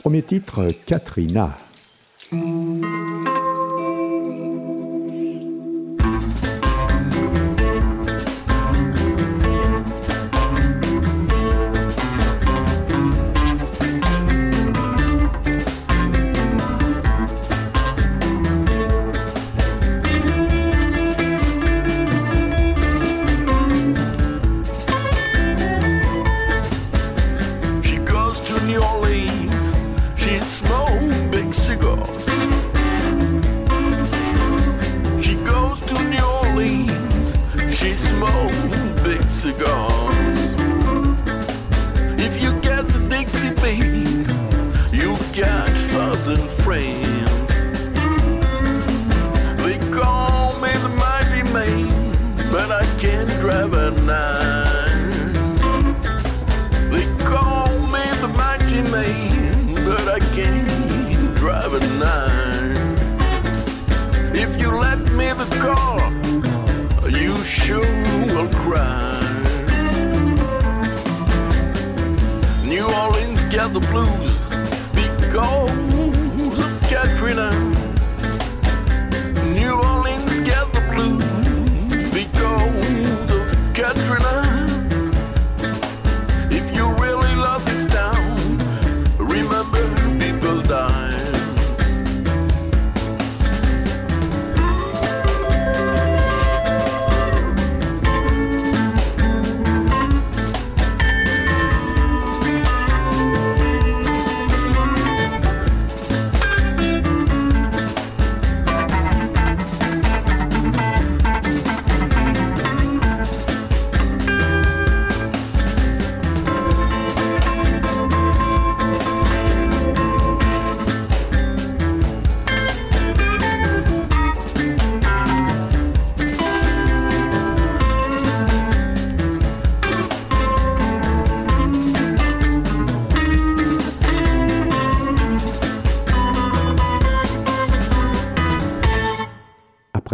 Premier 0.00 0.22
titre, 0.22 0.68
Katrina. 0.86 1.56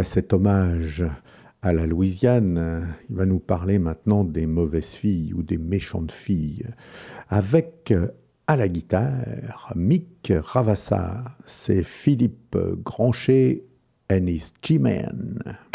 cet 0.05 0.32
hommage 0.32 1.05
à 1.62 1.72
la 1.72 1.86
Louisiane, 1.86 2.94
il 3.09 3.16
va 3.16 3.26
nous 3.26 3.38
parler 3.38 3.78
maintenant 3.78 4.24
des 4.24 4.46
mauvaises 4.46 4.84
filles 4.84 5.34
ou 5.34 5.42
des 5.42 5.59
méchantes 5.59 6.12
filles, 6.12 6.66
avec 7.28 7.92
à 8.46 8.57
la 8.57 8.68
guitare 8.68 9.72
Mick 9.76 10.32
Ravassa, 10.34 11.36
c'est 11.46 11.84
Philippe 11.84 12.57
Granchet 12.82 13.64
and 14.11 14.26
his 14.26 14.53
G-Man. 14.62 15.70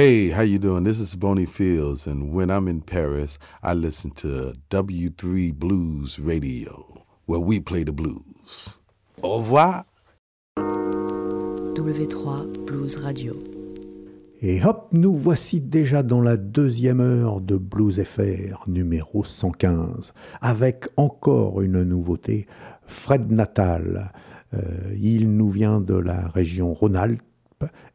Hey, 0.00 0.30
how 0.30 0.40
you 0.40 0.58
doing? 0.58 0.84
This 0.84 0.98
is 0.98 1.14
Boney 1.14 1.44
Fields, 1.44 2.06
and 2.06 2.32
when 2.32 2.50
I'm 2.50 2.68
in 2.68 2.80
Paris, 2.80 3.38
I 3.62 3.74
listen 3.74 4.12
to 4.12 4.54
W3 4.70 5.52
Blues 5.52 6.18
Radio, 6.18 7.04
where 7.26 7.38
we 7.38 7.60
play 7.60 7.84
the 7.84 7.92
blues. 7.92 8.78
Au 9.22 9.40
revoir. 9.40 9.84
W3 10.56 12.64
Blues 12.64 12.96
Radio. 12.96 13.36
Et 14.40 14.64
hop, 14.64 14.88
nous 14.92 15.12
voici 15.12 15.60
déjà 15.60 16.02
dans 16.02 16.22
la 16.22 16.38
deuxième 16.38 17.02
heure 17.02 17.42
de 17.42 17.58
Blues 17.58 18.02
FR 18.02 18.66
numéro 18.68 19.22
115, 19.22 20.14
avec 20.40 20.88
encore 20.96 21.60
une 21.60 21.82
nouveauté, 21.82 22.46
Fred 22.86 23.30
Natal. 23.30 24.12
Euh, 24.54 24.96
il 24.98 25.36
nous 25.36 25.50
vient 25.50 25.78
de 25.78 25.94
la 25.94 26.26
région 26.28 26.72
Rhône-Alpes 26.72 27.20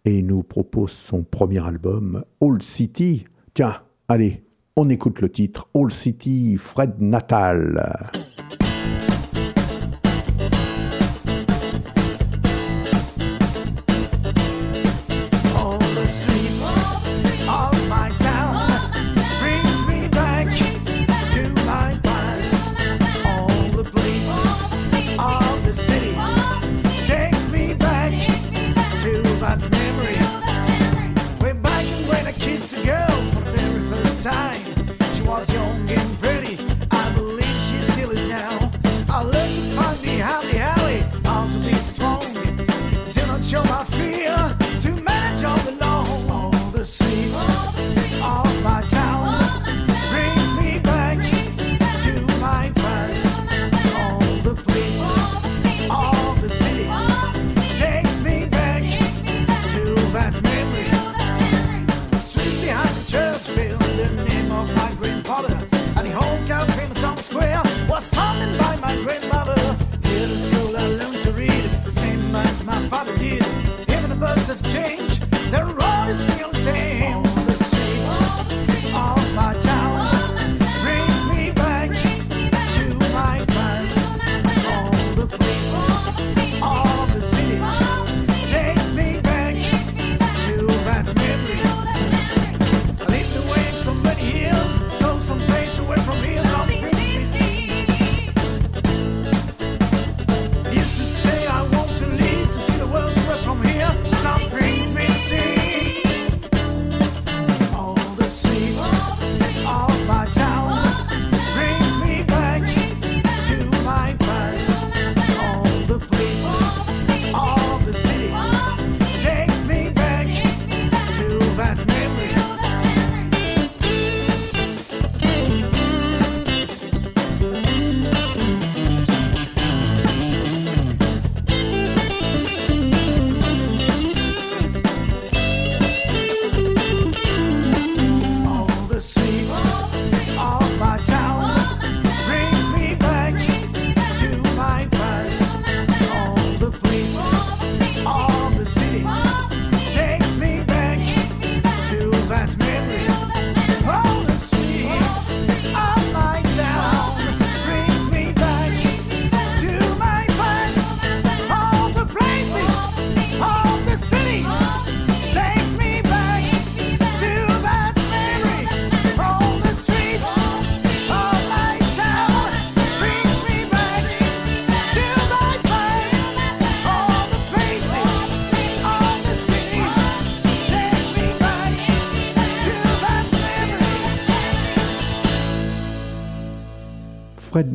et 0.03 0.22
nous 0.22 0.43
propose 0.43 0.91
son 0.91 1.24
premier 1.24 1.66
album, 1.66 2.24
Old 2.39 2.63
City. 2.63 3.26
Tiens, 3.53 3.82
allez, 4.07 4.43
on 4.76 4.89
écoute 4.89 5.22
le 5.22 5.30
titre, 5.30 5.70
Old 5.74 5.91
City, 5.91 6.57
Fred 6.57 6.95
Natal. 6.99 8.11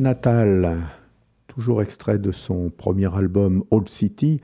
Natal, 0.01 0.79
toujours 1.45 1.83
extrait 1.83 2.17
de 2.17 2.31
son 2.31 2.71
premier 2.71 3.15
album 3.15 3.63
Old 3.69 3.87
City. 3.87 4.41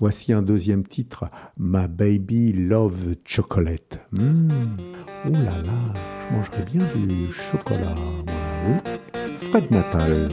Voici 0.00 0.32
un 0.32 0.42
deuxième 0.42 0.84
titre, 0.84 1.26
My 1.56 1.86
Baby 1.86 2.52
Love 2.52 3.14
Chocolate. 3.24 4.00
Mmh. 4.10 4.50
Oh 5.26 5.30
là 5.30 5.62
là, 5.62 5.94
je 6.28 6.34
mangerais 6.36 6.64
bien 6.64 6.84
du 6.96 7.30
chocolat. 7.30 7.94
oui. 8.66 9.36
Fred 9.48 9.70
Natal. 9.70 10.28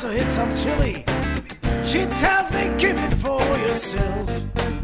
To 0.00 0.08
hit 0.08 0.30
some 0.30 0.56
chili, 0.56 1.04
she 1.84 2.06
tells 2.20 2.50
me 2.52 2.72
give 2.78 2.96
it 2.96 3.12
for 3.16 3.38
yourself. 3.58 4.79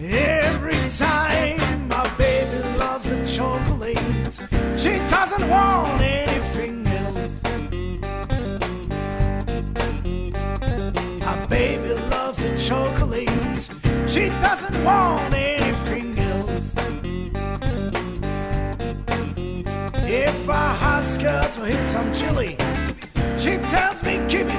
Every 0.00 0.88
time 0.90 1.88
my 1.88 2.08
baby 2.16 2.58
loves 2.78 3.10
a 3.10 3.26
chocolate, 3.26 3.98
she 4.76 4.98
doesn't 5.10 5.48
want 5.48 6.00
anything 6.00 6.86
else. 6.86 7.42
My 11.20 11.46
baby 11.46 11.94
loves 12.10 12.44
a 12.44 12.56
chocolate, 12.56 13.68
she 14.08 14.28
doesn't 14.28 14.84
want 14.84 15.34
anything 15.34 16.18
else. 16.18 16.74
If 20.10 20.48
I 20.48 20.76
ask 20.96 21.20
her 21.20 21.50
to 21.54 21.60
hit 21.64 21.86
some 21.86 22.12
chili, 22.12 22.56
she 23.38 23.58
tells 23.70 24.02
me 24.02 24.18
keep 24.28 24.46
it 24.46 24.57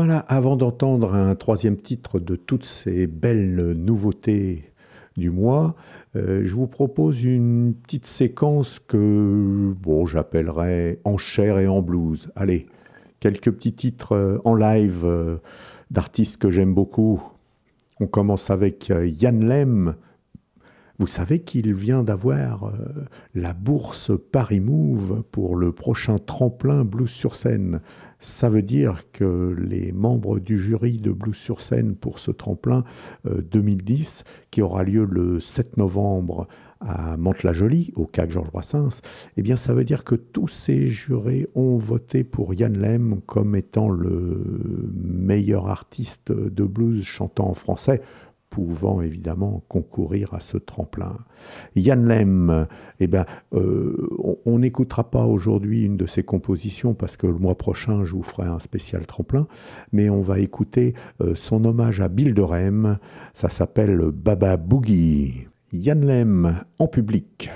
Voilà, 0.00 0.20
avant 0.28 0.54
d'entendre 0.54 1.12
un 1.12 1.34
troisième 1.34 1.76
titre 1.76 2.20
de 2.20 2.36
toutes 2.36 2.64
ces 2.64 3.08
belles 3.08 3.72
nouveautés 3.72 4.70
du 5.16 5.28
mois, 5.28 5.74
euh, 6.14 6.42
je 6.44 6.54
vous 6.54 6.68
propose 6.68 7.24
une 7.24 7.74
petite 7.74 8.06
séquence 8.06 8.78
que 8.78 9.74
bon, 9.76 10.06
j'appellerais 10.06 11.00
en 11.02 11.16
chair 11.16 11.58
et 11.58 11.66
en 11.66 11.82
blues. 11.82 12.30
Allez, 12.36 12.68
quelques 13.18 13.50
petits 13.50 13.72
titres 13.72 14.12
euh, 14.12 14.38
en 14.44 14.54
live 14.54 15.00
euh, 15.02 15.38
d'artistes 15.90 16.36
que 16.36 16.48
j'aime 16.48 16.74
beaucoup. 16.74 17.20
On 17.98 18.06
commence 18.06 18.50
avec 18.50 18.92
Yann 19.04 19.48
Lem. 19.48 19.96
Vous 21.00 21.08
savez 21.08 21.40
qu'il 21.40 21.74
vient 21.74 22.04
d'avoir 22.04 22.72
la 23.34 23.52
bourse 23.52 24.12
Paris 24.30 24.60
Move 24.60 25.24
pour 25.32 25.56
le 25.56 25.72
prochain 25.72 26.18
tremplin 26.18 26.84
Blues 26.84 27.10
sur 27.10 27.34
scène. 27.34 27.80
Ça 28.20 28.48
veut 28.48 28.62
dire 28.62 29.04
que 29.12 29.54
les 29.56 29.92
membres 29.92 30.40
du 30.40 30.58
jury 30.58 30.98
de 30.98 31.12
Blues 31.12 31.36
sur 31.36 31.60
scène 31.60 31.94
pour 31.94 32.18
ce 32.18 32.32
tremplin 32.32 32.84
euh, 33.26 33.42
2010, 33.42 34.24
qui 34.50 34.60
aura 34.60 34.82
lieu 34.82 35.04
le 35.08 35.38
7 35.38 35.76
novembre 35.76 36.48
à 36.80 37.16
Mantes-la-Jolie, 37.16 37.92
au 37.96 38.06
CAC 38.06 38.30
Georges 38.30 38.50
Brassens, 38.50 39.00
eh 39.36 39.42
bien, 39.42 39.56
ça 39.56 39.72
veut 39.72 39.84
dire 39.84 40.04
que 40.04 40.14
tous 40.14 40.48
ces 40.48 40.88
jurés 40.88 41.48
ont 41.54 41.76
voté 41.76 42.24
pour 42.24 42.54
Yann 42.54 42.76
Lem 42.76 43.20
comme 43.26 43.56
étant 43.56 43.88
le 43.88 44.90
meilleur 44.94 45.68
artiste 45.68 46.32
de 46.32 46.64
blues 46.64 47.04
chantant 47.04 47.48
en 47.48 47.54
français 47.54 48.00
pouvant 48.50 49.00
évidemment 49.02 49.62
concourir 49.68 50.34
à 50.34 50.40
ce 50.40 50.56
tremplin. 50.56 51.16
Yann 51.76 52.06
Lem, 52.06 52.66
eh 53.00 53.06
ben, 53.06 53.24
euh, 53.54 54.08
on 54.44 54.58
n'écoutera 54.58 55.10
pas 55.10 55.24
aujourd'hui 55.24 55.82
une 55.82 55.96
de 55.96 56.06
ses 56.06 56.22
compositions 56.22 56.94
parce 56.94 57.16
que 57.16 57.26
le 57.26 57.38
mois 57.38 57.56
prochain 57.56 58.04
je 58.04 58.14
vous 58.14 58.22
ferai 58.22 58.48
un 58.48 58.58
spécial 58.58 59.06
tremplin, 59.06 59.46
mais 59.92 60.10
on 60.10 60.20
va 60.20 60.38
écouter 60.38 60.94
euh, 61.20 61.34
son 61.34 61.64
hommage 61.64 62.00
à 62.00 62.08
Bill 62.08 62.34
de 62.34 62.42
Rem, 62.42 62.98
ça 63.34 63.50
s'appelle 63.50 64.10
Baba 64.12 64.56
Boogie. 64.56 65.46
Yann 65.72 66.04
Lem 66.04 66.64
en 66.78 66.86
public. 66.86 67.50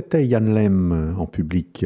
c'était 0.00 0.26
Yann 0.26 0.54
Lem 0.54 1.14
en 1.18 1.26
public. 1.26 1.84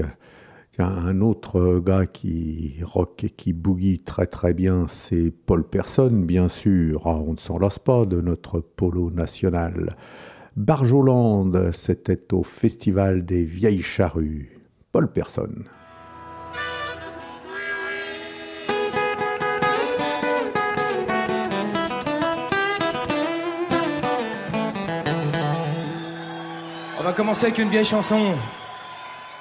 Un 0.78 1.20
autre 1.20 1.80
gars 1.84 2.06
qui 2.06 2.76
rock 2.84 3.24
et 3.24 3.30
qui 3.30 3.52
bougie 3.52 3.98
très 3.98 4.28
très 4.28 4.54
bien, 4.54 4.86
c'est 4.88 5.32
Paul 5.32 5.64
Person, 5.64 6.10
bien 6.10 6.46
sûr. 6.46 7.02
Ah, 7.06 7.16
on 7.16 7.32
ne 7.32 7.38
s'en 7.38 7.58
lasse 7.58 7.80
pas 7.80 8.06
de 8.06 8.20
notre 8.20 8.60
polo 8.60 9.10
national. 9.10 9.96
Barjolande, 10.56 11.70
c'était 11.72 12.32
au 12.32 12.44
Festival 12.44 13.24
des 13.24 13.42
Vieilles 13.42 13.82
Charrues. 13.82 14.60
Paul 14.92 15.10
Person. 15.10 15.64
On 27.04 27.08
va 27.08 27.12
commencer 27.12 27.44
avec 27.44 27.58
une 27.58 27.68
vieille 27.68 27.84
chanson. 27.84 28.32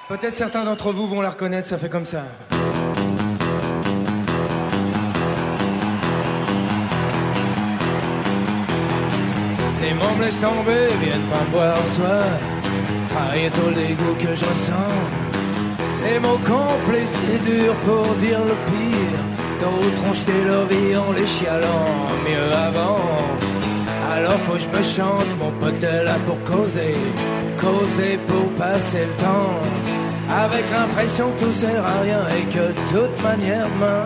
Peut-être 0.10 0.34
certains 0.34 0.66
d'entre 0.66 0.92
vous 0.92 1.08
vont 1.08 1.22
la 1.22 1.30
reconnaître, 1.30 1.66
ça 1.66 1.78
fait 1.78 1.88
comme 1.88 2.04
ça. 2.04 2.24
Les 9.82 9.94
membres 9.94 10.20
laissent 10.20 10.42
tomber, 10.42 10.88
viennent 11.02 11.22
pas 11.32 11.46
boire 11.54 11.78
soi. 11.88 12.20
Travailler 13.16 13.50
tous 13.52 13.70
les 13.70 13.94
goûts 13.94 14.18
que 14.20 14.36
je 14.36 14.44
ressens. 14.44 14.94
Les 16.04 16.20
mots 16.20 16.40
complices 16.40 17.18
et 17.34 17.50
durs 17.50 17.76
pour 17.86 18.14
dire 18.16 18.40
le 18.40 18.56
pire. 18.74 19.20
D'autres 19.62 20.10
ont 20.10 20.14
jeté 20.14 20.34
leur 20.46 20.66
vie 20.66 20.98
en 20.98 21.14
les 21.14 21.26
chialant, 21.26 22.10
mieux 22.28 22.54
avant. 22.68 23.00
Alors 24.12 24.38
faut 24.40 24.54
que 24.54 24.60
je 24.60 24.68
me 24.68 24.84
chante, 24.84 25.28
mon 25.40 25.52
pote 25.62 25.82
est 25.82 26.04
là 26.04 26.16
pour 26.26 26.44
causer 26.44 26.94
causer 27.64 28.18
pour 28.28 28.48
passer 28.64 29.06
le 29.10 29.16
temps. 29.26 29.60
Avec 30.46 30.66
l'impression 30.72 31.26
que 31.32 31.44
tout 31.44 31.52
sert 31.52 31.86
à 31.86 32.02
rien 32.02 32.22
et 32.38 32.46
que 32.54 32.66
de 32.70 32.84
toute 32.94 33.24
manière 33.24 33.68
demain, 33.76 34.06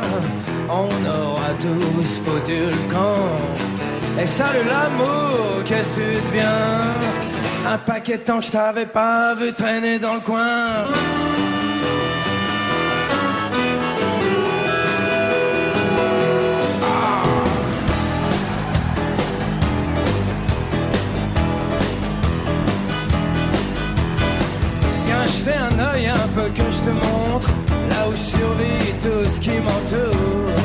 on 0.70 0.90
aura 1.22 1.52
tous 1.62 2.10
foutu 2.26 2.60
le 2.76 2.94
camp. 2.94 4.22
Et 4.22 4.26
salut 4.26 4.66
l'amour, 4.74 5.64
qu'est-ce 5.66 5.90
que 5.90 5.96
tu 5.96 6.16
deviens? 6.28 7.74
Un 7.74 7.78
paquet 7.78 8.18
de 8.18 8.24
temps 8.24 8.40
que 8.40 8.46
je 8.46 8.52
t'avais 8.52 8.86
pas 8.86 9.36
vu 9.36 9.54
traîner 9.54 10.00
dans 10.00 10.16
le 10.16 10.22
coin. 10.22 10.84
Jeter 25.28 25.58
un 25.70 25.94
œil 25.94 26.08
un 26.08 26.28
peu 26.36 26.48
que 26.58 26.68
je 26.72 26.82
te 26.88 26.94
montre. 27.06 27.50
Là 27.90 28.08
où 28.10 28.16
survit 28.16 28.92
tout 29.02 29.26
ce 29.34 29.40
qui 29.40 29.56
m'entoure. 29.66 30.58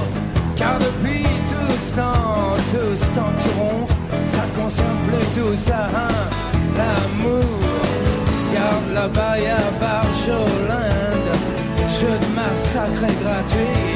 Car 0.56 0.78
depuis 0.78 1.24
tout 1.50 1.74
ce 1.86 1.96
temps, 1.96 2.54
tout 2.72 2.94
ce 2.94 3.06
temps 3.16 3.32
tu 3.42 3.48
ronfles 3.58 3.94
Ça 4.30 4.44
concerne 4.56 4.98
plus 5.06 5.26
tout 5.40 5.56
ça, 5.56 5.88
hein, 5.96 6.14
l'amour 6.76 7.58
Garde 8.54 8.88
là-bas 8.94 9.38
y'a 9.38 9.56
Barjolande 9.80 11.30
Jeu 11.98 12.14
de 12.22 12.28
massacre 12.36 13.04
est 13.04 13.24
gratuit. 13.24 13.94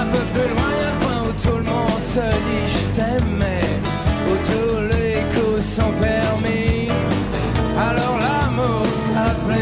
Un 0.00 0.06
peu 0.06 0.22
plus 0.32 0.48
loin 0.52 0.70
y'a 0.80 0.90
le 0.92 0.98
point 1.04 1.20
où 1.28 1.32
tout 1.42 1.56
le 1.56 1.64
monde 1.64 2.02
se 2.14 2.26
dit 2.46 2.64
je 2.74 2.84
t'aimais. 2.96 3.68
Où 4.28 4.34
tous 4.50 4.80
les 4.92 5.16
coups 5.34 5.64
sont 5.76 5.92
permis. 5.98 6.88
Alors 7.78 8.21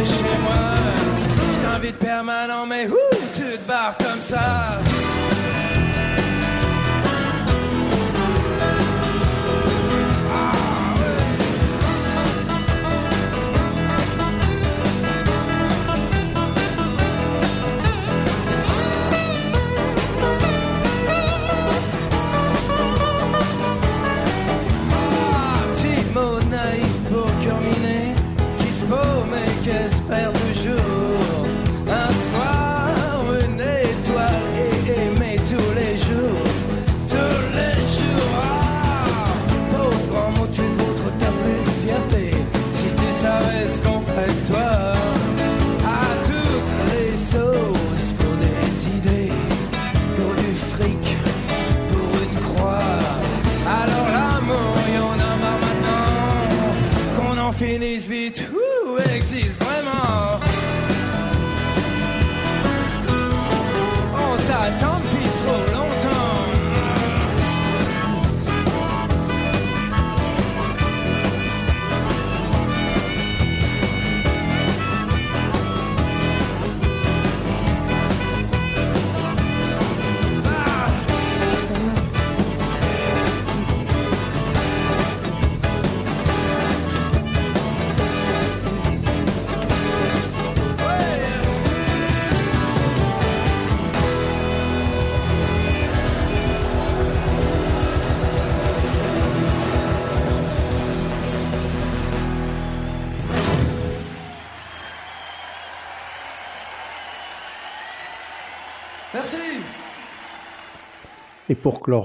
chez 0.05 0.39
moi. 0.43 0.70
T'invite 1.62 1.98
permanent, 1.98 2.66
mais 2.66 2.86
où 2.86 3.16
tu 3.35 3.59
te 3.59 3.68
barres 3.68 3.97
comme 3.98 4.20
ça? 4.20 4.81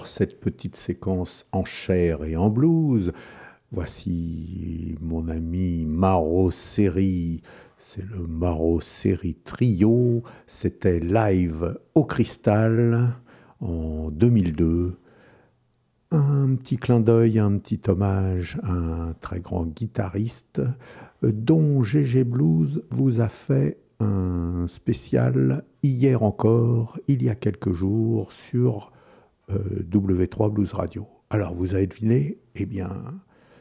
Cette 0.05 0.39
petite 0.39 0.77
séquence 0.77 1.45
en 1.51 1.65
chair 1.65 2.23
et 2.23 2.37
en 2.37 2.49
blues, 2.49 3.11
voici 3.71 4.95
mon 5.01 5.27
ami 5.27 5.85
Maro 5.85 6.49
Seri. 6.49 7.41
C'est 7.77 8.05
le 8.09 8.25
Maro 8.25 8.79
Seri 8.79 9.35
Trio. 9.43 10.23
C'était 10.47 11.01
live 11.01 11.77
au 11.93 12.05
Cristal 12.05 13.15
en 13.59 14.09
2002. 14.11 14.97
Un 16.11 16.55
petit 16.55 16.77
clin 16.77 17.01
d'œil, 17.01 17.37
un 17.37 17.57
petit 17.57 17.81
hommage 17.87 18.57
à 18.63 18.71
un 18.71 19.13
très 19.19 19.41
grand 19.41 19.65
guitariste 19.65 20.61
dont 21.21 21.83
GG 21.83 22.23
Blues 22.23 22.81
vous 22.91 23.19
a 23.19 23.27
fait 23.27 23.77
un 23.99 24.67
spécial 24.67 25.63
hier 25.83 26.23
encore, 26.23 26.97
il 27.09 27.23
y 27.23 27.29
a 27.29 27.35
quelques 27.35 27.73
jours, 27.73 28.31
sur 28.31 28.91
W3 29.49 30.51
Blues 30.51 30.73
Radio. 30.73 31.07
Alors 31.29 31.53
vous 31.53 31.73
avez 31.73 31.87
deviné? 31.87 32.37
Eh 32.55 32.65
bien, 32.65 32.89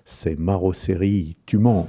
c'est 0.04 0.38
Maro 0.38 0.72
Seri, 0.72 1.36
tu 1.46 1.58
manques. 1.58 1.88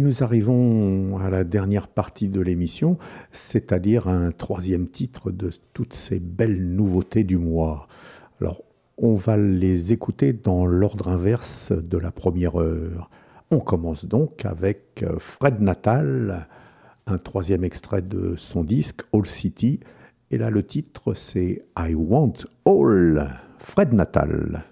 Nous 0.00 0.22
arrivons 0.22 1.18
à 1.18 1.28
la 1.28 1.44
dernière 1.44 1.86
partie 1.86 2.28
de 2.28 2.40
l'émission, 2.40 2.96
c'est-à-dire 3.32 4.08
un 4.08 4.32
troisième 4.32 4.88
titre 4.88 5.30
de 5.30 5.50
toutes 5.74 5.92
ces 5.92 6.18
belles 6.18 6.74
nouveautés 6.74 7.22
du 7.22 7.36
mois. 7.36 7.86
Alors, 8.40 8.62
on 8.96 9.14
va 9.14 9.36
les 9.36 9.92
écouter 9.92 10.32
dans 10.32 10.64
l'ordre 10.64 11.08
inverse 11.08 11.72
de 11.72 11.98
la 11.98 12.10
première 12.10 12.58
heure. 12.58 13.10
On 13.50 13.60
commence 13.60 14.06
donc 14.06 14.46
avec 14.46 15.02
euh, 15.02 15.18
Fred 15.18 15.60
Natal, 15.60 16.48
un 17.06 17.18
troisième 17.18 17.62
extrait 17.62 18.00
de 18.00 18.36
son 18.38 18.64
disque 18.64 19.02
All 19.12 19.26
City. 19.26 19.80
Et 20.30 20.38
là, 20.38 20.48
le 20.48 20.62
titre, 20.62 21.12
c'est 21.12 21.66
I 21.78 21.94
Want 21.94 22.32
All, 22.64 23.28
Fred 23.58 23.92
Natal. 23.92 24.64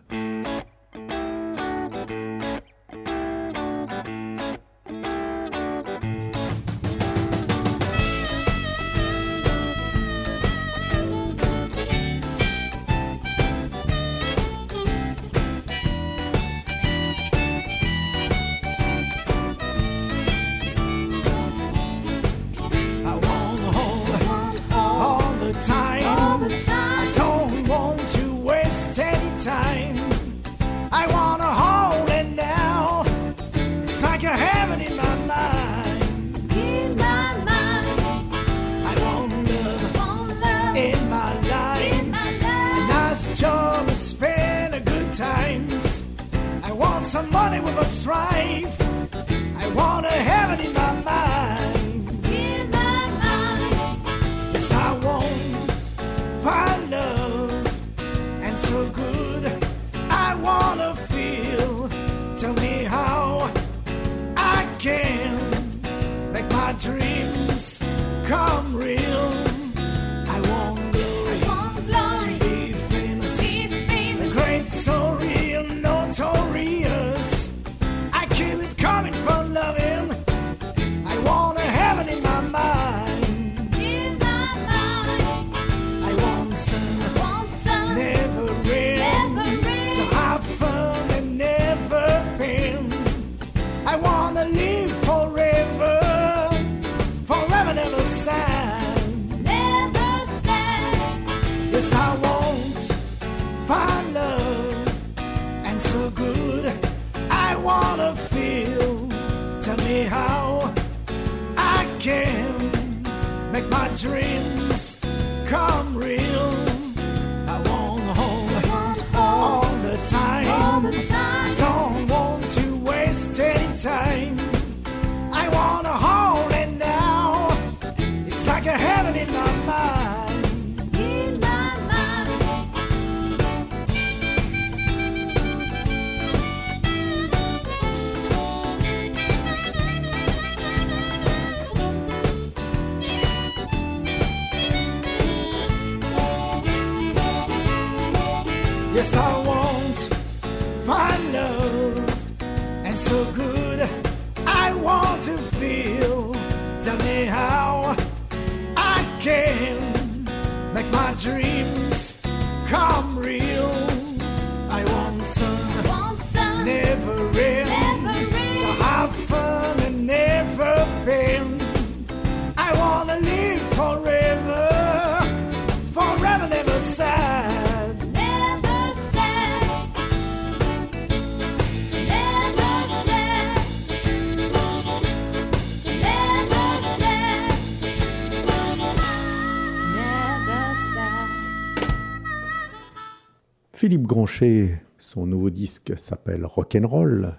Philippe 193.89 194.06
Granchet, 194.06 194.82
son 194.98 195.27
nouveau 195.27 195.48
disque 195.48 195.97
s'appelle 195.97 196.44
Rock'n'Roll. 196.44 197.39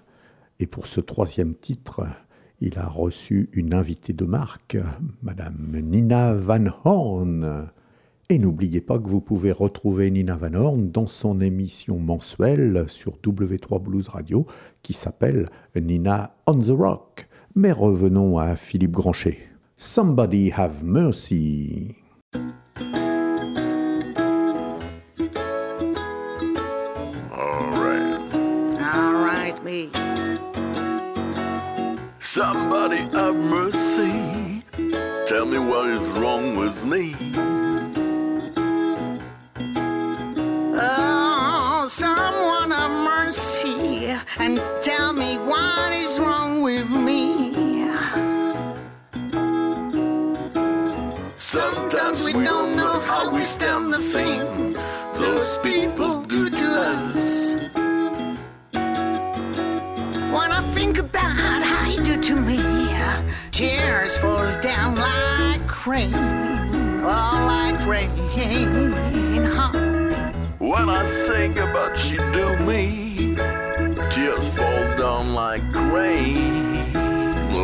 Et 0.58 0.66
pour 0.66 0.88
ce 0.88 1.00
troisième 1.00 1.54
titre, 1.54 2.02
il 2.60 2.76
a 2.76 2.88
reçu 2.88 3.50
une 3.52 3.72
invitée 3.72 4.12
de 4.12 4.24
marque, 4.24 4.76
Madame 5.22 5.80
Nina 5.80 6.34
Van 6.34 6.64
Horn. 6.84 7.70
Et 8.30 8.40
n'oubliez 8.40 8.80
pas 8.80 8.98
que 8.98 9.08
vous 9.08 9.20
pouvez 9.20 9.52
retrouver 9.52 10.10
Nina 10.10 10.34
Van 10.34 10.54
Horn 10.54 10.90
dans 10.90 11.06
son 11.06 11.40
émission 11.40 12.00
mensuelle 12.00 12.86
sur 12.88 13.12
W3 13.22 13.80
Blues 13.80 14.08
Radio 14.08 14.44
qui 14.82 14.92
s'appelle 14.92 15.44
Nina 15.80 16.34
on 16.48 16.58
the 16.58 16.76
Rock. 16.76 17.28
Mais 17.54 17.70
revenons 17.70 18.38
à 18.38 18.56
Philippe 18.56 18.90
Granchet. 18.90 19.38
Somebody 19.76 20.50
have 20.56 20.82
mercy. 20.82 21.94
Somebody 32.32 32.98
have 33.10 33.34
mercy. 33.34 34.62
Tell 35.26 35.44
me 35.46 35.58
what 35.58 35.88
is 35.88 36.08
wrong 36.12 36.54
with 36.54 36.84
me. 36.84 37.16
Oh, 40.76 41.86
someone 41.88 42.70
have 42.70 42.92
mercy 43.04 44.14
and 44.38 44.62
tell 44.80 45.12
me 45.12 45.38
what 45.38 45.92
is 45.92 46.20
wrong 46.20 46.62
with 46.62 46.88
me. 46.88 47.82
Sometimes 51.34 52.22
we 52.22 52.32
don't 52.32 52.76
know 52.76 53.00
how 53.00 53.34
we 53.34 53.42
stand 53.42 53.92
the 53.92 53.98
thing 53.98 54.74
those 55.14 55.58
people 55.58 56.22
do 56.22 56.48
to 56.48 56.68
us. 56.94 57.54
When 60.32 60.52
I 60.52 60.62
think 60.76 60.98
about 60.98 61.29
tears 63.60 64.16
fall 64.16 64.58
down 64.62 64.96
like 64.96 65.86
rain, 65.86 66.14
oh, 67.04 67.34
like 67.46 67.84
rain. 67.84 69.42
Huh? 69.44 69.70
When 70.58 70.88
I 70.88 71.04
think 71.26 71.58
about 71.58 72.10
you, 72.10 72.16
do 72.32 72.56
me, 72.64 73.36
tears 74.08 74.48
fall 74.56 74.86
down 74.96 75.34
like 75.34 75.74
rain, 75.74 76.94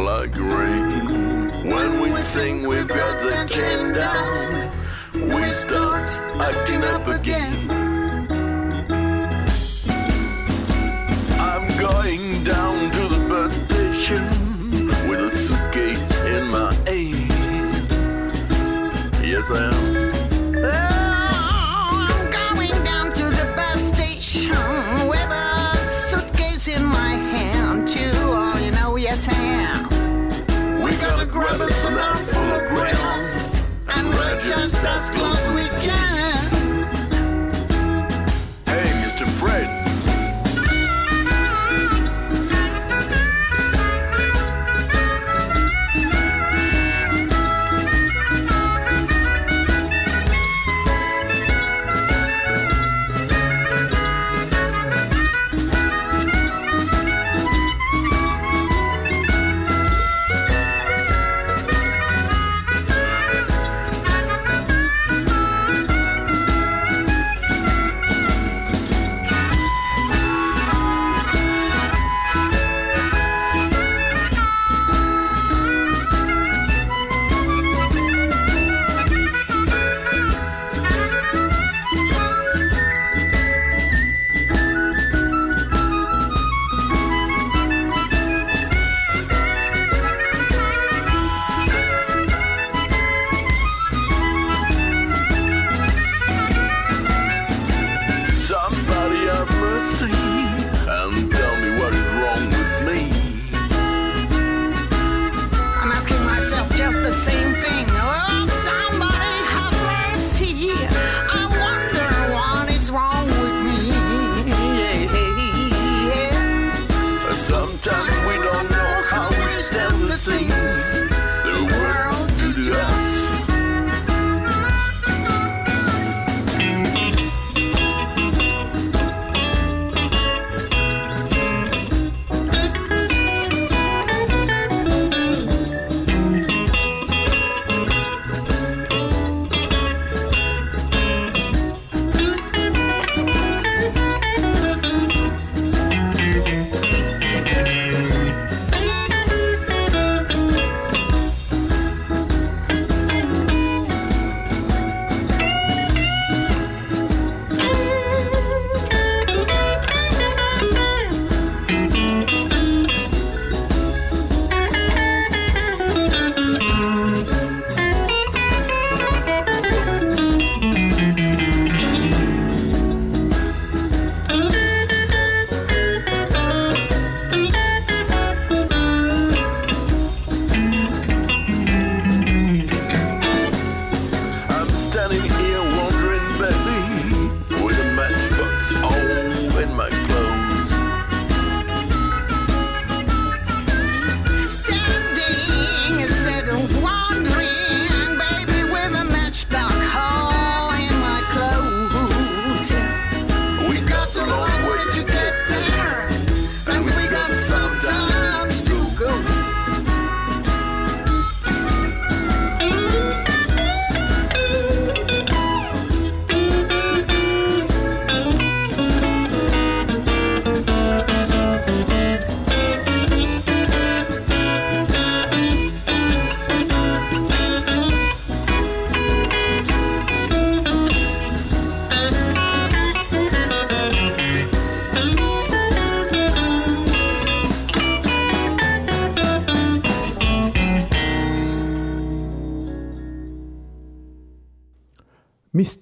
like 0.04 0.36
rain. 0.36 1.70
When 1.72 2.00
we 2.02 2.10
sing, 2.10 2.68
we've 2.68 2.86
got 2.86 3.14
the 3.22 3.46
chain 3.48 3.94
down. 3.94 4.70
We 5.14 5.46
start 5.46 6.10
acting 6.38 6.84
up 6.84 7.06
again. 7.06 7.70
I'm 11.40 11.66
going 11.78 12.44
down 12.44 12.95
just 35.08 35.18
as 35.18 35.35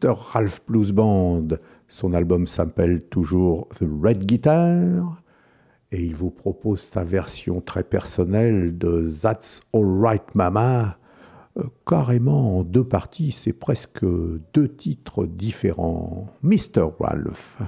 Mr. 0.05 0.33
Ralph 0.33 0.61
Blues 0.69 0.93
Band. 0.93 1.49
Son 1.89 2.13
album 2.13 2.47
s'appelle 2.47 3.05
toujours 3.05 3.69
The 3.79 3.87
Red 4.03 4.27
Guitar 4.27 5.23
et 5.91 6.03
il 6.03 6.15
vous 6.15 6.31
propose 6.31 6.81
sa 6.81 7.05
version 7.05 7.63
très 7.63 7.85
personnelle 7.85 8.77
de 8.77 9.11
That's 9.23 9.63
Alright 9.73 10.35
Mama, 10.35 10.99
euh, 11.57 11.63
carrément 11.87 12.59
en 12.59 12.65
deux 12.65 12.85
parties, 12.85 13.33
c'est 13.33 13.55
presque 13.55 14.05
deux 14.05 14.69
titres 14.69 15.25
différents. 15.25 16.27
Mr. 16.43 16.91
Ralph. 17.01 17.63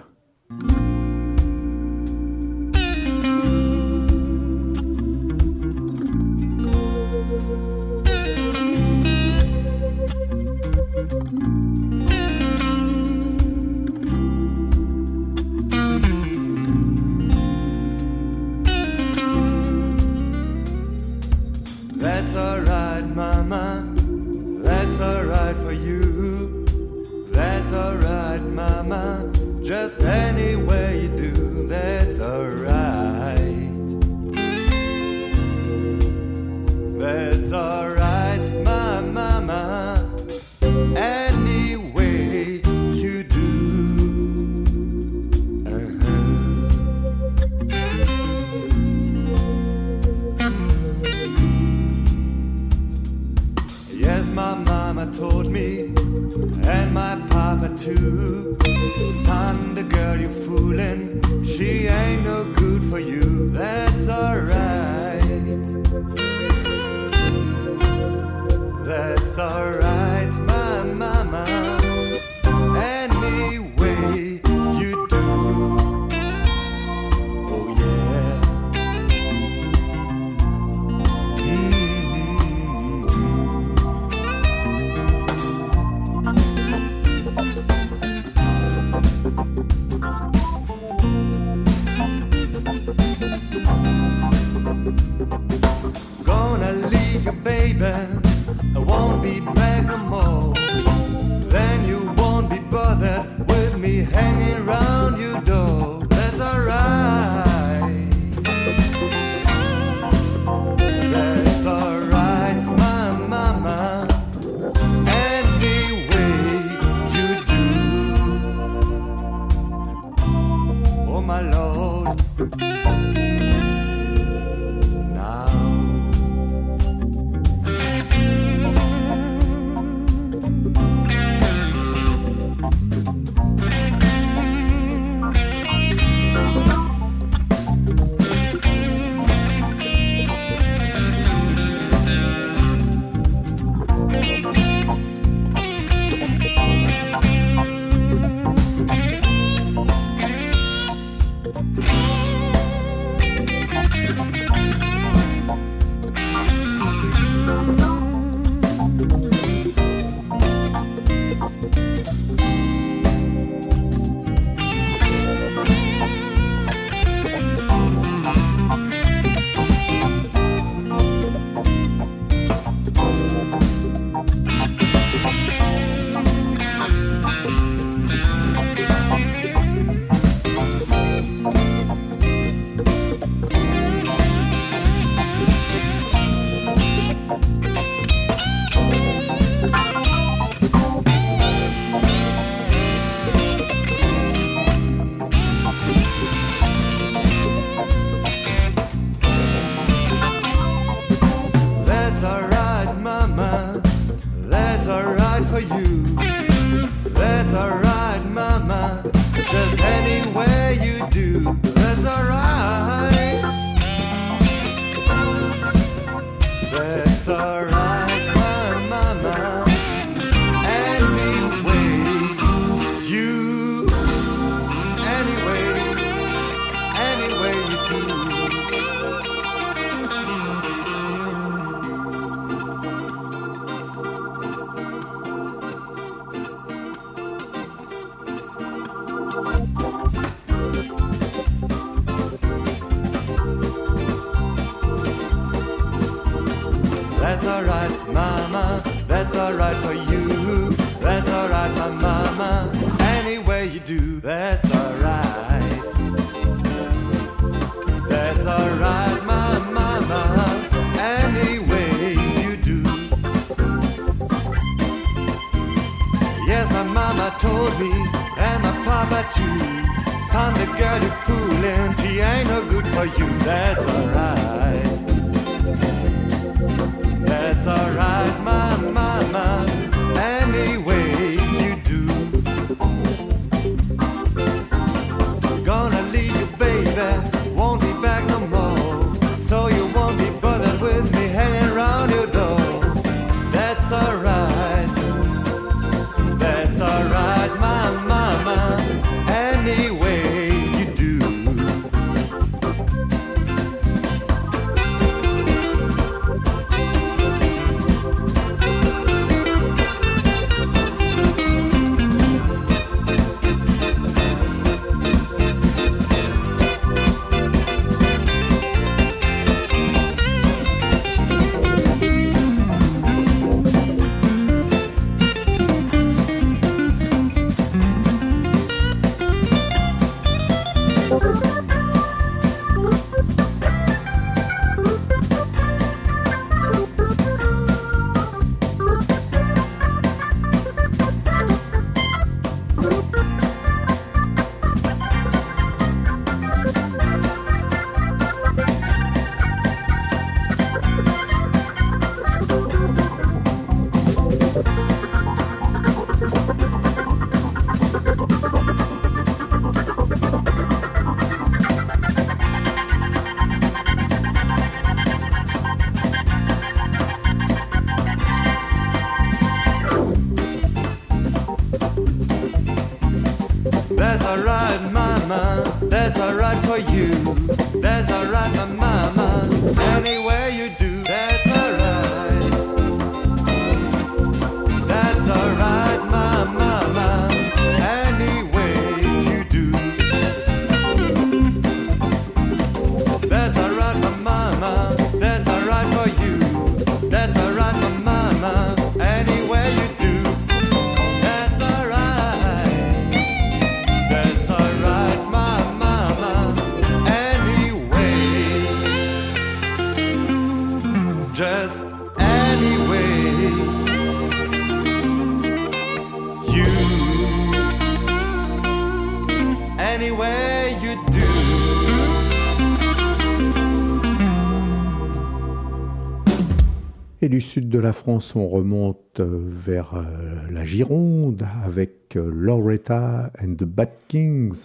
La 427.87 427.93
France, 427.93 428.35
on 428.35 428.49
remonte 428.49 429.21
euh, 429.21 429.45
vers 429.47 429.95
euh, 429.95 430.03
la 430.51 430.65
Gironde 430.65 431.47
avec 431.65 432.17
euh, 432.17 432.29
Loretta 432.35 433.31
and 433.41 433.55
the 433.55 433.63
Bad 433.63 433.91
Kings. 434.09 434.65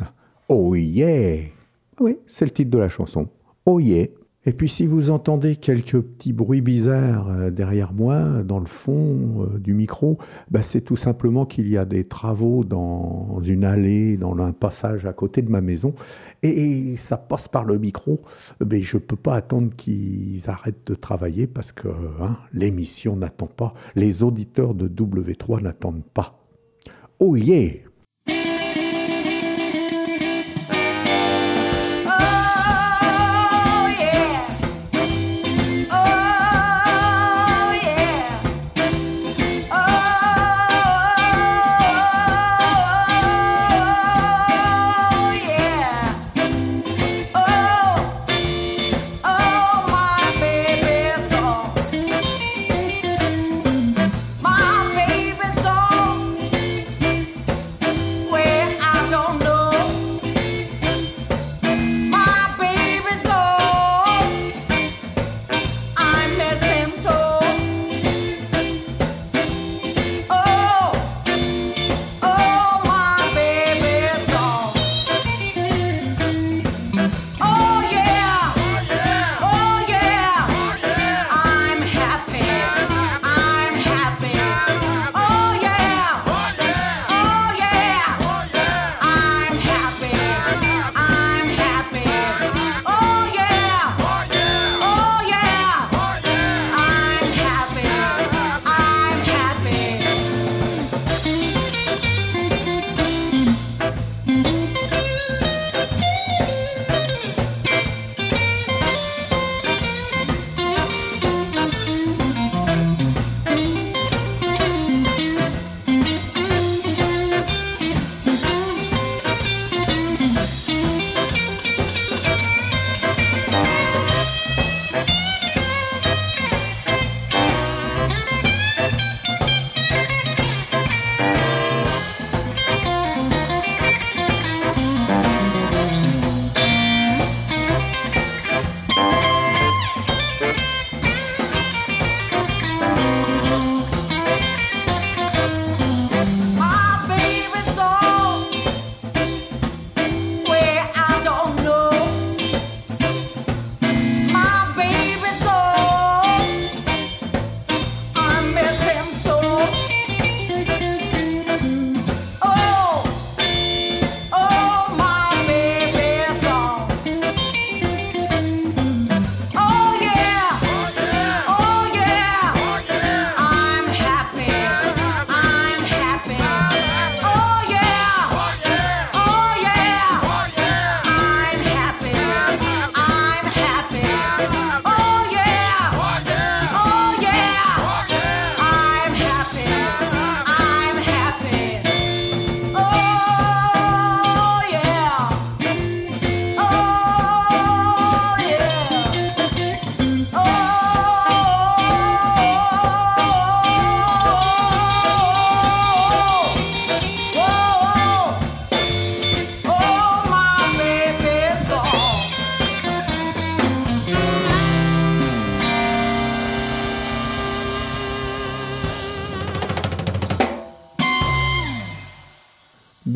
Oh 0.50 0.74
yeah 0.74 1.44
Oui, 2.00 2.18
c'est 2.26 2.46
le 2.46 2.52
titre 2.52 2.72
de 2.72 2.80
la 2.80 2.90
chanson. 2.90 3.30
Oh 3.68 3.80
yeah 3.80 4.08
Et 4.48 4.54
puis 4.54 4.70
si 4.70 4.88
vous 4.88 5.12
entendez 5.12 5.56
quelques 5.56 6.02
petits 6.02 6.34
bruits 6.34 6.62
bizarres 6.62 7.30
euh, 7.30 7.52
derrière 7.52 7.94
moi, 7.94 8.42
dans 8.44 8.58
le 8.58 8.66
fond 8.66 9.44
euh, 9.44 9.60
du 9.60 9.76
micro, 9.76 10.18
bah, 10.50 10.64
c'est 10.64 10.82
tout 10.82 10.96
simplement 10.96 11.46
qu'il 11.46 11.70
y 11.70 11.78
a 11.78 11.86
des 11.86 12.06
travaux 12.06 12.64
dans 12.64 13.40
une 13.44 13.64
allée, 13.64 14.18
dans 14.18 14.36
un 14.40 14.52
passage 14.52 15.06
à 15.06 15.14
côté 15.14 15.44
de 15.44 15.52
ma 15.52 15.62
maison, 15.62 15.94
et, 16.42 16.96
ça 16.98 17.18
passe 17.18 17.48
par 17.48 17.66
le 17.66 17.78
micro. 17.78 18.22
Mais 18.66 18.82
je 18.82 18.98
ne 18.98 19.02
peux 19.02 19.16
pas 19.16 19.36
attendre 19.36 19.76
qu'ils 19.76 20.50
arrêtent 20.50 20.88
de 20.88 20.96
travailler 20.96 21.46
parce 21.46 21.72
que 21.72 21.88
hein, 21.88 22.38
l'émission 22.52 23.16
n'attend 23.16 23.48
pas, 23.48 23.76
les 23.96 24.24
auditeurs 24.24 24.74
de 24.74 24.88
W3 24.88 25.62
n'attendent 25.62 26.04
pas. 26.16 26.44
Oh 27.20 27.36
yeah 27.36 27.91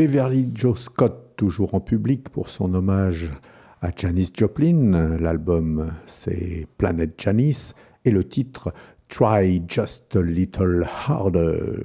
Beverly 0.07 0.51
Joe 0.53 0.77
Scott, 0.77 1.33
toujours 1.35 1.73
en 1.73 1.79
public 1.79 2.29
pour 2.29 2.47
son 2.47 2.75
hommage 2.75 3.31
à 3.81 3.89
Janis 3.95 4.29
Joplin. 4.31 5.17
L'album, 5.17 5.93
c'est 6.05 6.67
Planet 6.77 7.19
Janis 7.19 7.71
et 8.05 8.11
le 8.11 8.23
titre 8.23 8.71
Try 9.09 9.63
Just 9.67 10.15
a 10.15 10.21
Little 10.21 10.87
Harder. 11.07 11.81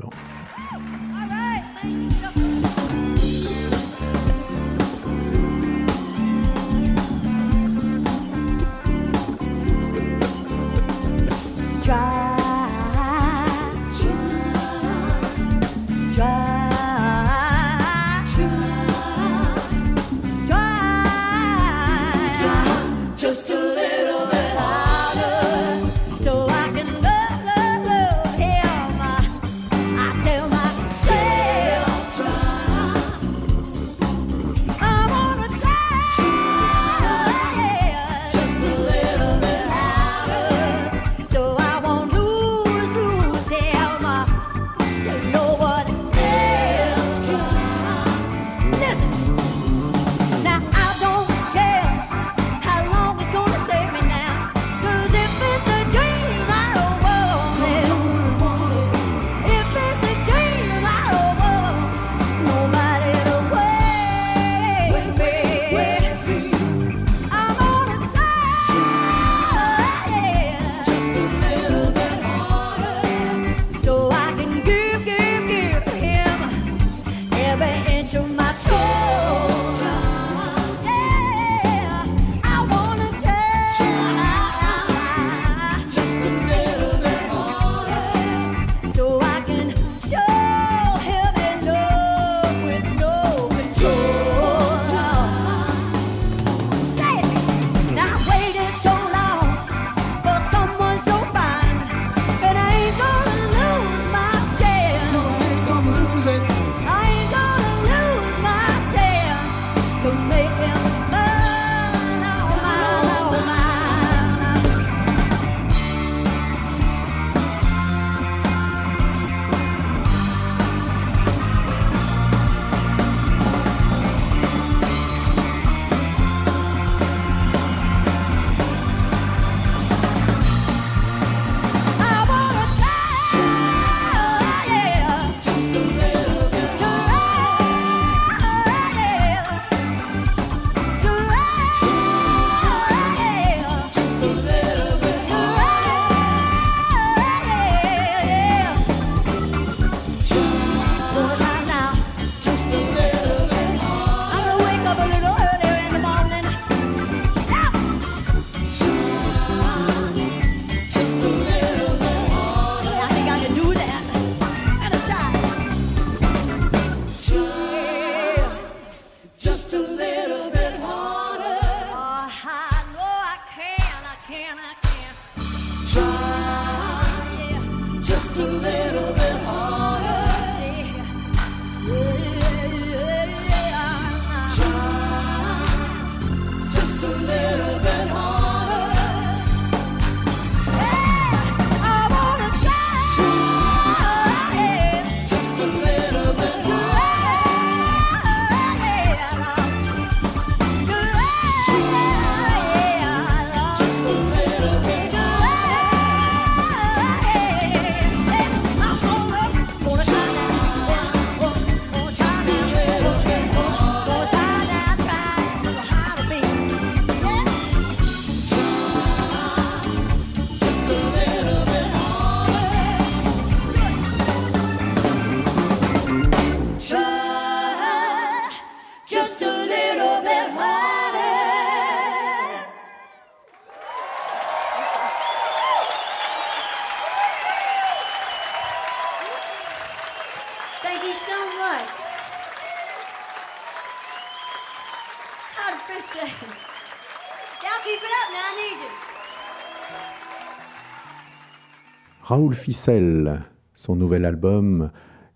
Raoul 252.30 252.54
Ficelle, 252.54 253.40
son 253.72 253.96
nouvel 253.96 254.24
album 254.24 254.92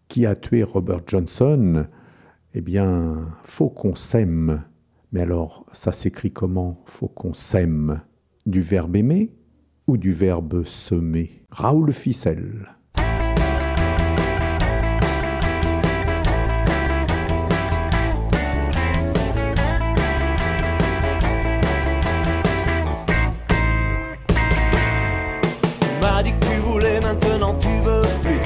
Qui 0.07 0.27
a 0.27 0.37
tué 0.37 0.63
Robert 0.63 1.01
Johnson? 1.09 1.87
Eh 2.55 2.61
bien, 2.61 3.31
faut 3.43 3.69
qu'on 3.69 3.97
s'aime. 3.97 4.63
Mais 5.11 5.23
alors, 5.23 5.67
ça 5.73 5.91
s'écrit 5.91 6.31
comment 6.31 6.85
Faut 6.87 7.09
qu'on 7.09 7.35
s'aime? 7.35 8.03
Du 8.47 8.61
verbe 8.61 8.95
aimer 8.95 9.33
ou 9.89 9.97
du 9.97 10.13
verbe 10.13 10.63
semer? 10.63 11.43
Raoul 11.51 11.93
Ficelle. 11.93 12.69
Voulais, 26.85 27.01
maintenant 27.01 27.55
tu 27.59 27.69
veux 27.83 28.03
plus. 28.23 28.41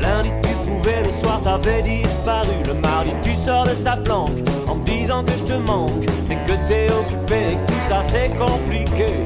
Lundi 0.00 0.30
tu 0.42 0.50
pouvais, 0.68 1.02
le 1.02 1.10
soir 1.10 1.40
t'avais 1.42 1.82
disparu. 1.82 2.62
Le 2.66 2.74
mardi 2.74 3.10
tu 3.22 3.34
sors 3.34 3.64
de 3.64 3.74
ta 3.84 3.96
planque 3.96 4.38
en 4.68 4.76
me 4.76 4.84
disant 4.84 5.24
que 5.24 5.32
je 5.32 5.44
te 5.44 5.52
manque, 5.54 6.04
mais 6.28 6.36
que 6.44 6.52
t'es 6.68 6.88
occupé 6.90 7.52
et 7.52 7.56
que 7.56 7.72
tout 7.72 7.80
ça 7.88 8.02
c'est 8.02 8.30
compliqué. 8.30 9.24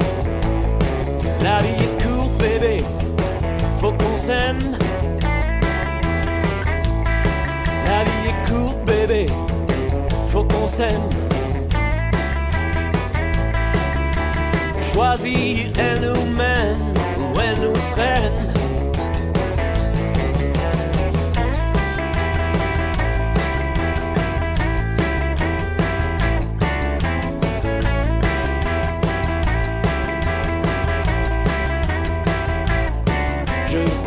La 1.42 1.60
vie 1.60 1.84
est 1.84 2.02
courte, 2.02 2.36
bébé, 2.38 2.84
faut 3.78 3.92
qu'on 3.92 4.16
s'aime. 4.16 4.58
La 7.86 8.04
vie 8.04 8.28
est 8.28 8.48
courte, 8.48 8.78
bébé, 8.84 9.26
faut 10.22 10.44
qu'on 10.44 10.66
s'aime. 10.66 11.08
Choisir, 14.92 15.70
elle 15.78 16.00
nous 16.00 16.24
mène 16.34 16.95
Je 17.36 17.42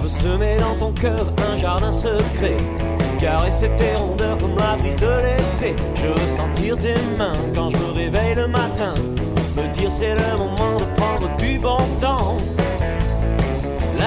veux 0.01 0.07
semer 0.07 0.57
dans 0.57 0.73
ton 0.75 0.91
cœur 0.93 1.27
un 1.51 1.57
jardin 1.57 1.91
secret. 1.91 2.57
Caresser 3.19 3.69
tes 3.77 3.95
rondeurs 3.95 4.39
comme 4.39 4.57
la 4.57 4.75
brise 4.77 4.97
de 4.97 5.05
l'été. 5.05 5.75
Je 5.95 6.07
veux 6.07 6.27
sentir 6.27 6.75
tes 6.77 6.95
mains 7.17 7.33
quand 7.53 7.69
je 7.69 7.77
me 7.77 7.91
réveille 7.91 8.33
le 8.35 8.47
matin. 8.47 8.95
Me 9.55 9.67
dire 9.73 9.91
c'est 9.91 10.15
le 10.15 10.37
moment 10.37 10.79
de 10.79 10.85
prendre 10.95 11.37
du 11.37 11.59
bon 11.59 11.77
temps. 12.01 12.39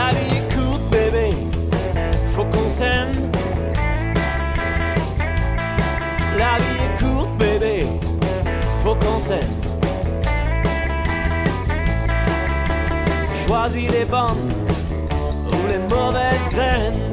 La 0.02 0.08
vie 0.10 0.36
est 0.36 0.54
courte, 0.54 0.90
bébé. 0.90 1.30
Faut 2.34 2.44
qu'on 2.46 2.68
s'aime. 2.68 3.30
La 6.36 6.56
vie 6.58 6.78
est 6.86 6.98
courte, 6.98 7.36
bébé. 7.38 7.86
Faut 8.82 8.96
qu'on 8.96 9.20
s'aime. 9.20 9.54
Choisis 13.46 13.90
les 13.92 14.04
bonnes 14.04 14.52
ou 15.52 15.68
les 15.68 15.78
mauvaises 15.94 16.48
graines. 16.50 17.11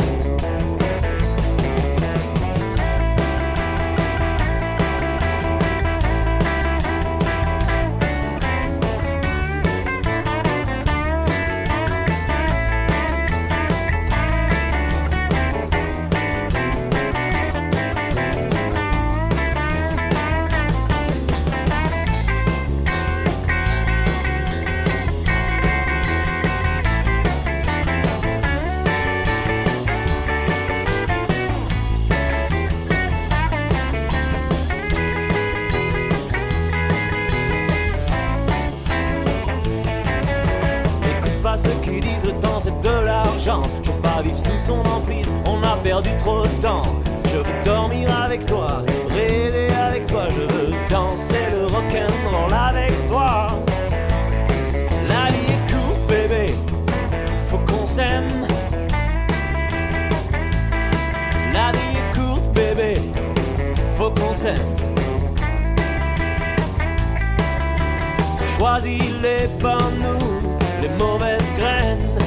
Choisis 68.79 69.11
les 69.21 69.45
ou 69.45 70.81
les 70.81 70.87
mauvaises 70.97 71.51
graines. 71.57 72.17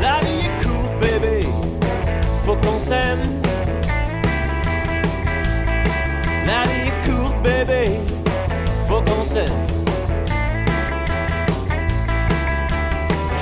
La 0.00 0.18
vie 0.18 0.46
est 0.46 0.64
courte, 0.64 0.98
bébé, 1.00 1.46
faut 2.44 2.56
qu'on 2.56 2.76
s'aime. 2.80 3.20
La 6.44 6.64
vie 6.64 6.88
est 6.88 7.08
courte, 7.08 7.40
bébé, 7.44 8.00
faut 8.88 9.02
qu'on 9.02 9.22
s'aime. 9.22 9.62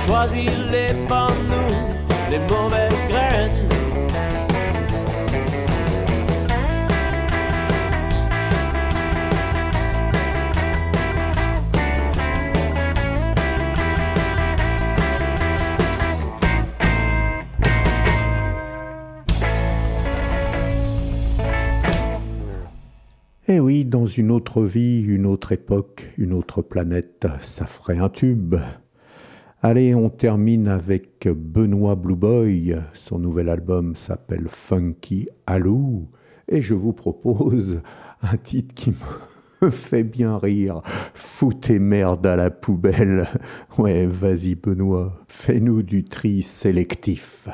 Choisis 0.04 0.50
les 0.70 0.92
ou 0.92 2.30
les 2.30 2.40
mauvaises 2.40 3.06
graines. 3.08 3.59
Eh 23.52 23.58
oui, 23.58 23.84
dans 23.84 24.06
une 24.06 24.30
autre 24.30 24.62
vie, 24.62 25.02
une 25.02 25.26
autre 25.26 25.50
époque, 25.50 26.06
une 26.16 26.34
autre 26.34 26.62
planète, 26.62 27.26
ça 27.40 27.66
ferait 27.66 27.98
un 27.98 28.08
tube. 28.08 28.54
Allez, 29.60 29.92
on 29.92 30.08
termine 30.08 30.68
avec 30.68 31.26
Benoît 31.26 31.96
Blue 31.96 32.14
Boy. 32.14 32.76
Son 32.94 33.18
nouvel 33.18 33.48
album 33.48 33.96
s'appelle 33.96 34.46
Funky 34.46 35.26
Alou. 35.48 36.08
Et 36.46 36.62
je 36.62 36.74
vous 36.74 36.92
propose 36.92 37.82
un 38.22 38.36
titre 38.36 38.72
qui 38.72 38.94
me 39.60 39.70
fait 39.72 40.04
bien 40.04 40.38
rire. 40.38 40.82
Foutez 41.12 41.80
merde 41.80 42.24
à 42.28 42.36
la 42.36 42.50
poubelle. 42.50 43.26
Ouais, 43.78 44.06
vas-y 44.06 44.54
Benoît, 44.54 45.24
fais-nous 45.26 45.82
du 45.82 46.04
tri 46.04 46.44
sélectif. 46.44 47.48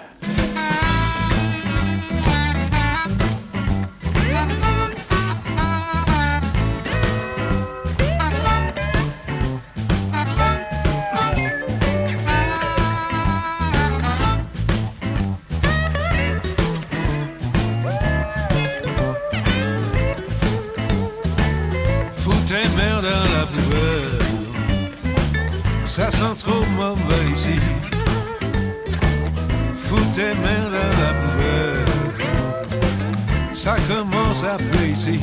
Ça 33.67 33.75
commence 33.89 34.45
à 34.45 34.59
ici. 34.87 35.19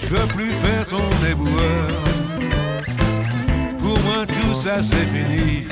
Je 0.00 0.06
veux 0.06 0.26
plus 0.28 0.52
faire 0.52 0.86
ton 0.86 1.02
éboueur. 1.28 1.90
Pour 3.80 3.98
moi 4.04 4.24
tout 4.24 4.54
ça 4.54 4.76
c'est 4.80 5.04
fini. 5.14 5.66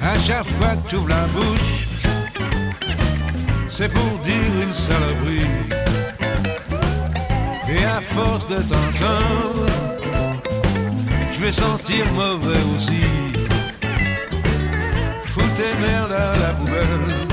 À 0.00 0.16
chaque 0.24 0.46
fois 0.46 0.76
que 0.76 0.90
tu 0.90 0.94
ouvres 0.94 1.08
la 1.08 1.26
bouche, 1.34 1.88
c'est 3.68 3.92
pour 3.92 4.12
dire 4.22 4.54
une 4.62 4.74
saloperie. 4.74 5.58
Et 7.68 7.84
à 7.84 8.00
force 8.00 8.46
de 8.46 8.58
t'entendre, 8.62 9.66
je 11.32 11.40
vais 11.40 11.50
sentir 11.50 12.06
mauvais 12.12 12.62
aussi. 12.76 13.02
Fous 15.24 15.50
tes 15.56 15.74
merdes 15.84 16.12
à 16.12 16.38
la 16.38 16.54
poubelle 16.54 17.31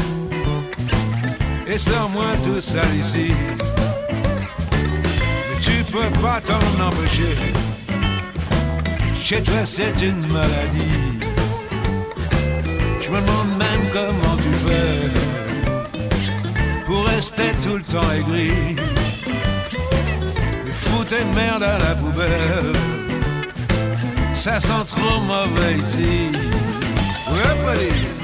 et 1.72 1.78
sors-moi 1.78 2.32
tout 2.44 2.62
ça 2.62 2.84
d'ici. 2.88 3.32
Mais 5.48 5.60
tu 5.62 5.84
peux 5.92 6.10
pas 6.22 6.42
t'en 6.42 6.84
empêcher. 6.84 7.36
Chez 9.22 9.44
toi, 9.44 9.66
c'est 9.66 10.02
une 10.02 10.26
maladie. 10.28 11.20
Je 13.02 13.10
me 13.10 13.22
demande 13.22 13.58
même 13.58 13.84
comment 13.94 14.36
tu 14.38 14.54
fais 14.66 15.10
pour 16.86 17.06
rester 17.06 17.52
tout 17.64 17.78
le 17.78 17.84
temps 17.84 18.12
aigri. 18.18 18.52
Mais 20.66 20.72
fous 20.72 21.04
tes 21.04 21.24
merdes 21.36 21.64
à 21.64 21.78
la 21.78 21.96
poubelle. 21.96 22.74
Ça 24.34 24.60
sent 24.60 24.86
trop 24.88 25.20
mauvais 25.22 25.78
ici. 25.78 26.32
Ouais. 27.32 28.19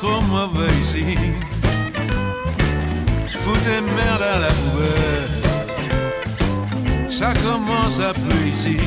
Trop 0.00 0.20
mauvais 0.22 0.72
ici. 0.80 1.04
Fous 3.34 3.60
tes 3.64 3.80
merdes 3.96 4.22
à 4.22 4.38
la 4.38 4.52
poubelle. 4.60 5.30
Ça 7.10 7.32
commence 7.44 8.00
à 8.00 8.12
plus 8.14 8.48
ici. 8.50 8.78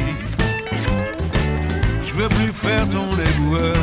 Je 2.07 2.13
veux 2.13 2.29
plus 2.29 2.51
faire 2.51 2.85
ton 2.89 3.09
éboueur. 3.31 3.77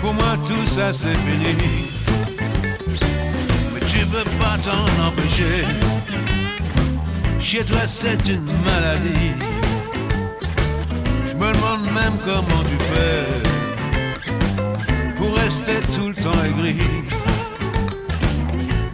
Pour 0.00 0.14
moi 0.14 0.38
tout 0.46 0.66
ça 0.66 0.92
c'est 0.92 1.18
fini. 1.26 1.54
Mais 3.72 3.84
tu 3.92 4.06
peux 4.06 4.28
pas 4.40 4.56
t'en 4.64 4.86
empêcher. 5.06 5.64
Chez 7.40 7.64
toi 7.64 7.84
c'est 7.86 8.26
une 8.28 8.50
maladie. 8.68 9.34
Je 11.28 11.34
me 11.34 11.52
demande 11.52 11.84
même 11.98 12.16
comment 12.24 12.62
tu 12.70 12.78
fais 12.90 13.39
pour 15.30 15.38
rester 15.38 15.80
tout 15.94 16.08
le 16.08 16.14
temps 16.14 16.44
aigri. 16.44 16.76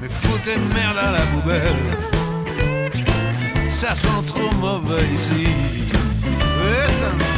Mais 0.00 0.08
fous 0.08 0.38
tes 0.44 0.58
merdes 0.74 0.98
à 0.98 1.12
la 1.12 1.20
poubelle. 1.32 1.98
Ça 3.70 3.94
sent 3.94 4.22
trop 4.26 4.50
mauvais 4.56 5.04
ici. 5.14 5.46
Putain. 5.90 7.35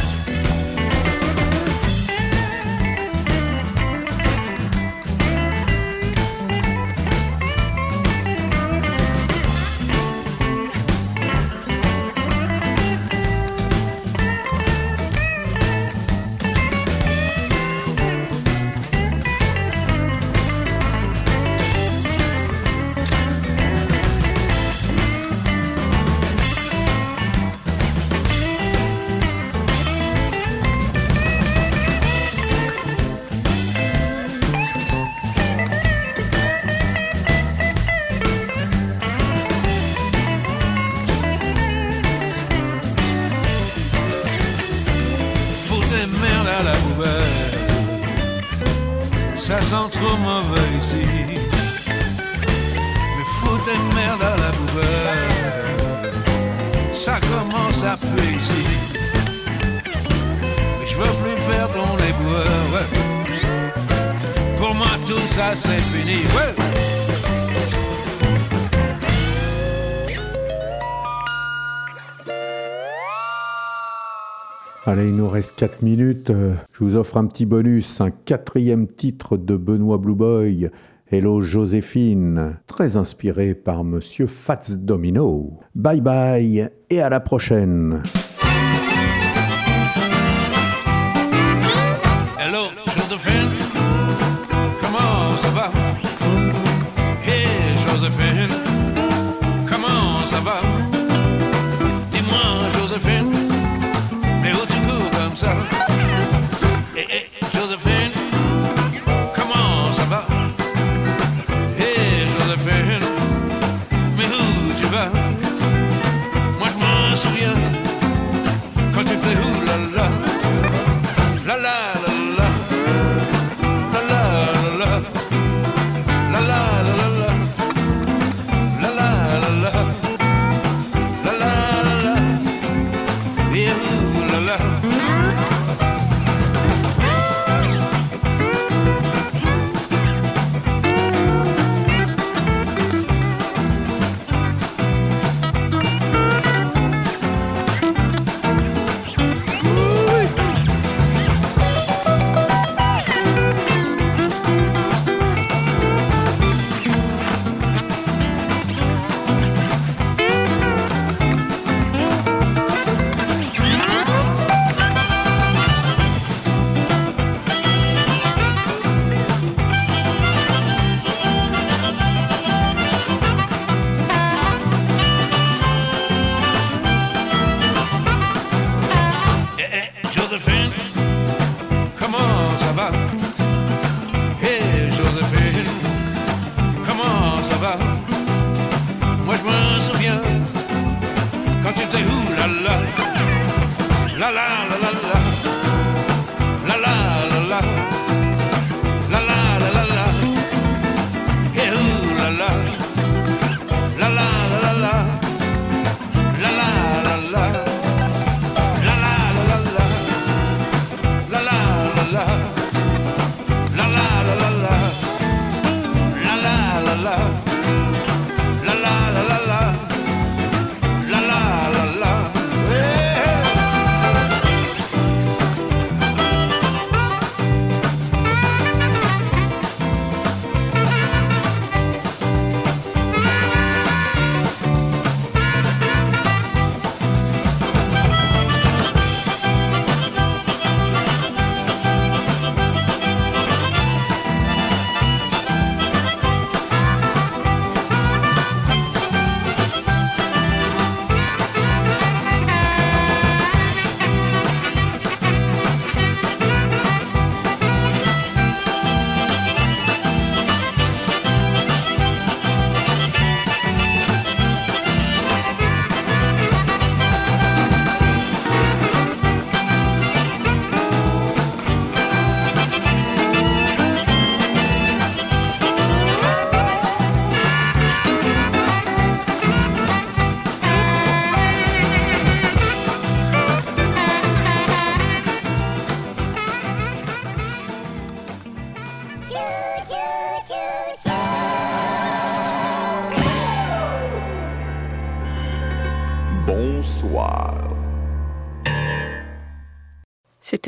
Reste 75.39 75.55
4 75.55 75.83
minutes. 75.83 76.33
Je 76.73 76.83
vous 76.83 76.97
offre 76.97 77.15
un 77.15 77.25
petit 77.25 77.45
bonus, 77.45 78.01
un 78.01 78.11
quatrième 78.11 78.87
titre 78.87 79.37
de 79.37 79.55
Benoît 79.55 79.97
Blue 79.97 80.13
Boy. 80.13 80.69
Hello 81.09 81.39
Joséphine, 81.39 82.57
très 82.67 82.97
inspiré 82.97 83.55
par 83.55 83.85
Monsieur 83.85 84.27
Fats 84.27 84.75
Domino. 84.75 85.53
Bye 85.75 86.01
bye 86.01 86.69
et 86.89 87.01
à 87.01 87.07
la 87.07 87.21
prochaine. 87.21 88.03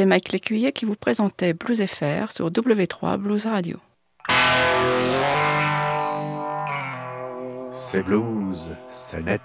C'était 0.01 0.09
Mike 0.09 0.31
Lécuyer 0.31 0.71
qui 0.71 0.85
vous 0.85 0.95
présentait 0.95 1.53
Blues 1.53 1.85
FR 1.85 2.31
sur 2.31 2.49
W3 2.49 3.17
Blues 3.17 3.45
Radio. 3.45 3.77
C'est 7.71 8.01
blues, 8.01 8.71
c'est 8.89 9.21
net. 9.21 9.41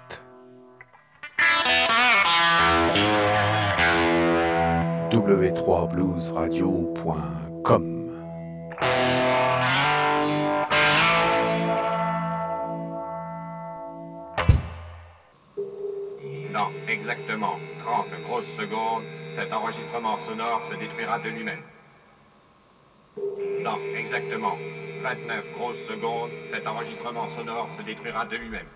w3bluesradio.com 5.11 7.46
sonore 20.19 20.63
se 20.71 20.75
détruira 20.75 21.19
de 21.19 21.31
lui-même. 21.31 21.63
Dans 23.65 23.79
exactement 23.97 24.57
29 25.03 25.53
grosses 25.55 25.85
secondes, 25.85 26.31
cet 26.53 26.67
enregistrement 26.67 27.29
sonore 27.29 27.69
se 27.77 27.83
détruira 27.83 28.25
de 28.25 28.37
lui-même. 28.37 28.67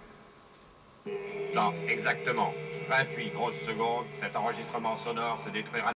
Dans 1.55 1.75
exactement 1.89 2.55
28 2.89 3.31
grosses 3.31 3.61
secondes, 3.67 4.07
cet 4.21 4.37
enregistrement 4.37 4.97
sonore 4.97 5.41
se 5.45 5.51
détruira 5.51 5.89